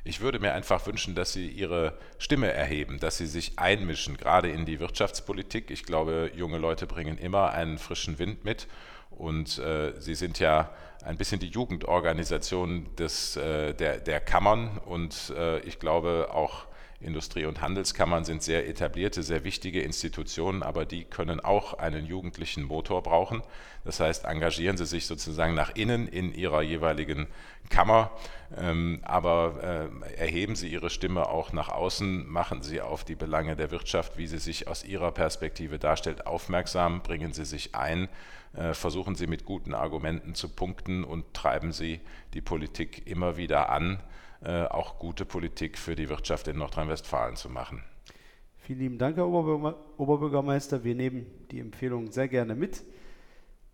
Ich 0.04 0.20
würde 0.20 0.38
mir 0.38 0.52
einfach 0.52 0.86
wünschen, 0.86 1.14
dass 1.14 1.32
Sie 1.32 1.48
Ihre 1.48 1.98
Stimme 2.18 2.50
erheben, 2.50 2.98
dass 2.98 3.18
Sie 3.18 3.26
sich 3.26 3.58
einmischen, 3.58 4.16
gerade 4.16 4.48
in 4.48 4.64
die 4.64 4.80
Wirtschaftspolitik. 4.80 5.70
Ich 5.70 5.84
glaube, 5.84 6.30
junge 6.34 6.58
Leute 6.58 6.86
bringen 6.86 7.18
immer 7.18 7.50
einen 7.50 7.78
frischen 7.78 8.18
Wind 8.18 8.44
mit 8.44 8.68
und 9.10 9.58
äh, 9.58 10.00
Sie 10.00 10.14
sind 10.14 10.38
ja 10.38 10.72
ein 11.04 11.16
bisschen 11.16 11.40
die 11.40 11.48
Jugendorganisation 11.48 12.94
des, 12.96 13.36
äh, 13.36 13.74
der, 13.74 13.98
der 13.98 14.20
Kammern 14.20 14.78
und 14.78 15.32
äh, 15.36 15.60
ich 15.60 15.78
glaube 15.78 16.28
auch 16.32 16.66
Industrie- 17.00 17.44
und 17.44 17.60
Handelskammern 17.60 18.24
sind 18.24 18.42
sehr 18.42 18.68
etablierte, 18.68 19.22
sehr 19.22 19.44
wichtige 19.44 19.82
Institutionen, 19.82 20.64
aber 20.64 20.84
die 20.84 21.04
können 21.04 21.38
auch 21.38 21.74
einen 21.74 22.06
jugendlichen 22.06 22.64
Motor 22.64 23.04
brauchen. 23.04 23.42
Das 23.84 24.00
heißt, 24.00 24.24
engagieren 24.24 24.76
Sie 24.76 24.84
sich 24.84 25.06
sozusagen 25.06 25.54
nach 25.54 25.76
innen 25.76 26.08
in 26.08 26.34
Ihrer 26.34 26.60
jeweiligen 26.62 27.28
Kammer, 27.70 28.10
ähm, 28.56 29.00
aber 29.04 29.90
äh, 30.12 30.16
erheben 30.16 30.56
Sie 30.56 30.68
Ihre 30.68 30.90
Stimme 30.90 31.28
auch 31.28 31.52
nach 31.52 31.68
außen, 31.68 32.26
machen 32.28 32.62
Sie 32.62 32.80
auf 32.80 33.04
die 33.04 33.14
Belange 33.14 33.54
der 33.54 33.70
Wirtschaft, 33.70 34.18
wie 34.18 34.26
sie 34.26 34.38
sich 34.38 34.66
aus 34.66 34.84
Ihrer 34.84 35.12
Perspektive 35.12 35.78
darstellt, 35.78 36.26
aufmerksam, 36.26 37.02
bringen 37.02 37.32
Sie 37.32 37.44
sich 37.44 37.76
ein, 37.76 38.08
äh, 38.54 38.74
versuchen 38.74 39.14
Sie 39.14 39.28
mit 39.28 39.44
guten 39.44 39.72
Argumenten 39.72 40.34
zu 40.34 40.48
punkten 40.48 41.04
und 41.04 41.32
treiben 41.32 41.70
Sie 41.70 42.00
die 42.34 42.40
Politik 42.40 43.06
immer 43.06 43.36
wieder 43.36 43.70
an 43.70 44.00
auch 44.44 44.98
gute 44.98 45.24
Politik 45.24 45.78
für 45.78 45.96
die 45.96 46.08
Wirtschaft 46.08 46.48
in 46.48 46.58
Nordrhein-Westfalen 46.58 47.36
zu 47.36 47.50
machen. 47.50 47.82
Vielen 48.58 48.80
lieben 48.80 48.98
Dank, 48.98 49.16
Herr 49.16 49.26
Oberbürgermeister. 49.26 50.84
Wir 50.84 50.94
nehmen 50.94 51.26
die 51.50 51.58
Empfehlung 51.58 52.12
sehr 52.12 52.28
gerne 52.28 52.54
mit. 52.54 52.84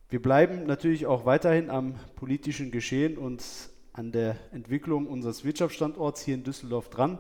Wir 0.08 0.22
bleiben 0.22 0.66
natürlich 0.66 1.06
auch 1.06 1.26
weiterhin 1.26 1.68
am 1.68 1.96
politischen 2.14 2.70
Geschehen 2.70 3.18
und 3.18 3.42
an 3.92 4.12
der 4.12 4.36
Entwicklung 4.52 5.06
unseres 5.06 5.44
Wirtschaftsstandorts 5.44 6.22
hier 6.22 6.34
in 6.34 6.44
Düsseldorf 6.44 6.90
dran. 6.90 7.18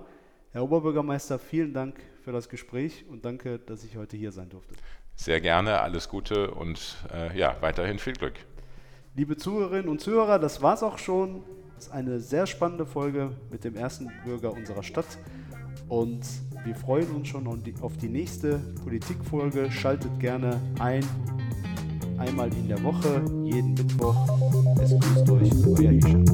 Herr 0.52 0.62
Oberbürgermeister, 0.62 1.40
vielen 1.40 1.72
Dank 1.72 1.96
für 2.22 2.30
das 2.30 2.48
Gespräch 2.48 3.04
und 3.08 3.24
danke, 3.24 3.58
dass 3.58 3.82
ich 3.82 3.96
heute 3.96 4.16
hier 4.16 4.30
sein 4.30 4.50
durfte. 4.50 4.74
Sehr 5.16 5.40
gerne, 5.40 5.80
alles 5.80 6.08
Gute 6.08 6.52
und 6.52 6.96
äh, 7.12 7.36
ja, 7.36 7.56
weiterhin 7.60 7.98
viel 7.98 8.12
Glück. 8.12 8.34
Liebe 9.16 9.36
Zuhörerinnen 9.36 9.88
und 9.88 10.00
Zuhörer, 10.00 10.38
das 10.38 10.62
war 10.62 10.74
es 10.74 10.82
auch 10.82 10.98
schon 10.98 11.42
ist 11.78 11.92
eine 11.92 12.20
sehr 12.20 12.46
spannende 12.46 12.86
Folge 12.86 13.30
mit 13.50 13.64
dem 13.64 13.76
ersten 13.76 14.10
Bürger 14.24 14.52
unserer 14.52 14.82
Stadt. 14.82 15.18
Und 15.88 16.24
wir 16.64 16.74
freuen 16.74 17.10
uns 17.10 17.28
schon 17.28 17.46
auf 17.46 17.96
die 17.98 18.08
nächste 18.08 18.58
Politikfolge. 18.82 19.70
Schaltet 19.70 20.18
gerne 20.18 20.60
ein, 20.78 21.04
einmal 22.18 22.52
in 22.54 22.68
der 22.68 22.82
Woche, 22.82 23.22
jeden 23.44 23.74
Mittwoch. 23.74 24.16
Es 24.80 24.90
grüßt 24.98 25.30
euch, 25.30 25.52
euer 25.66 25.92
Hischer. 25.92 26.24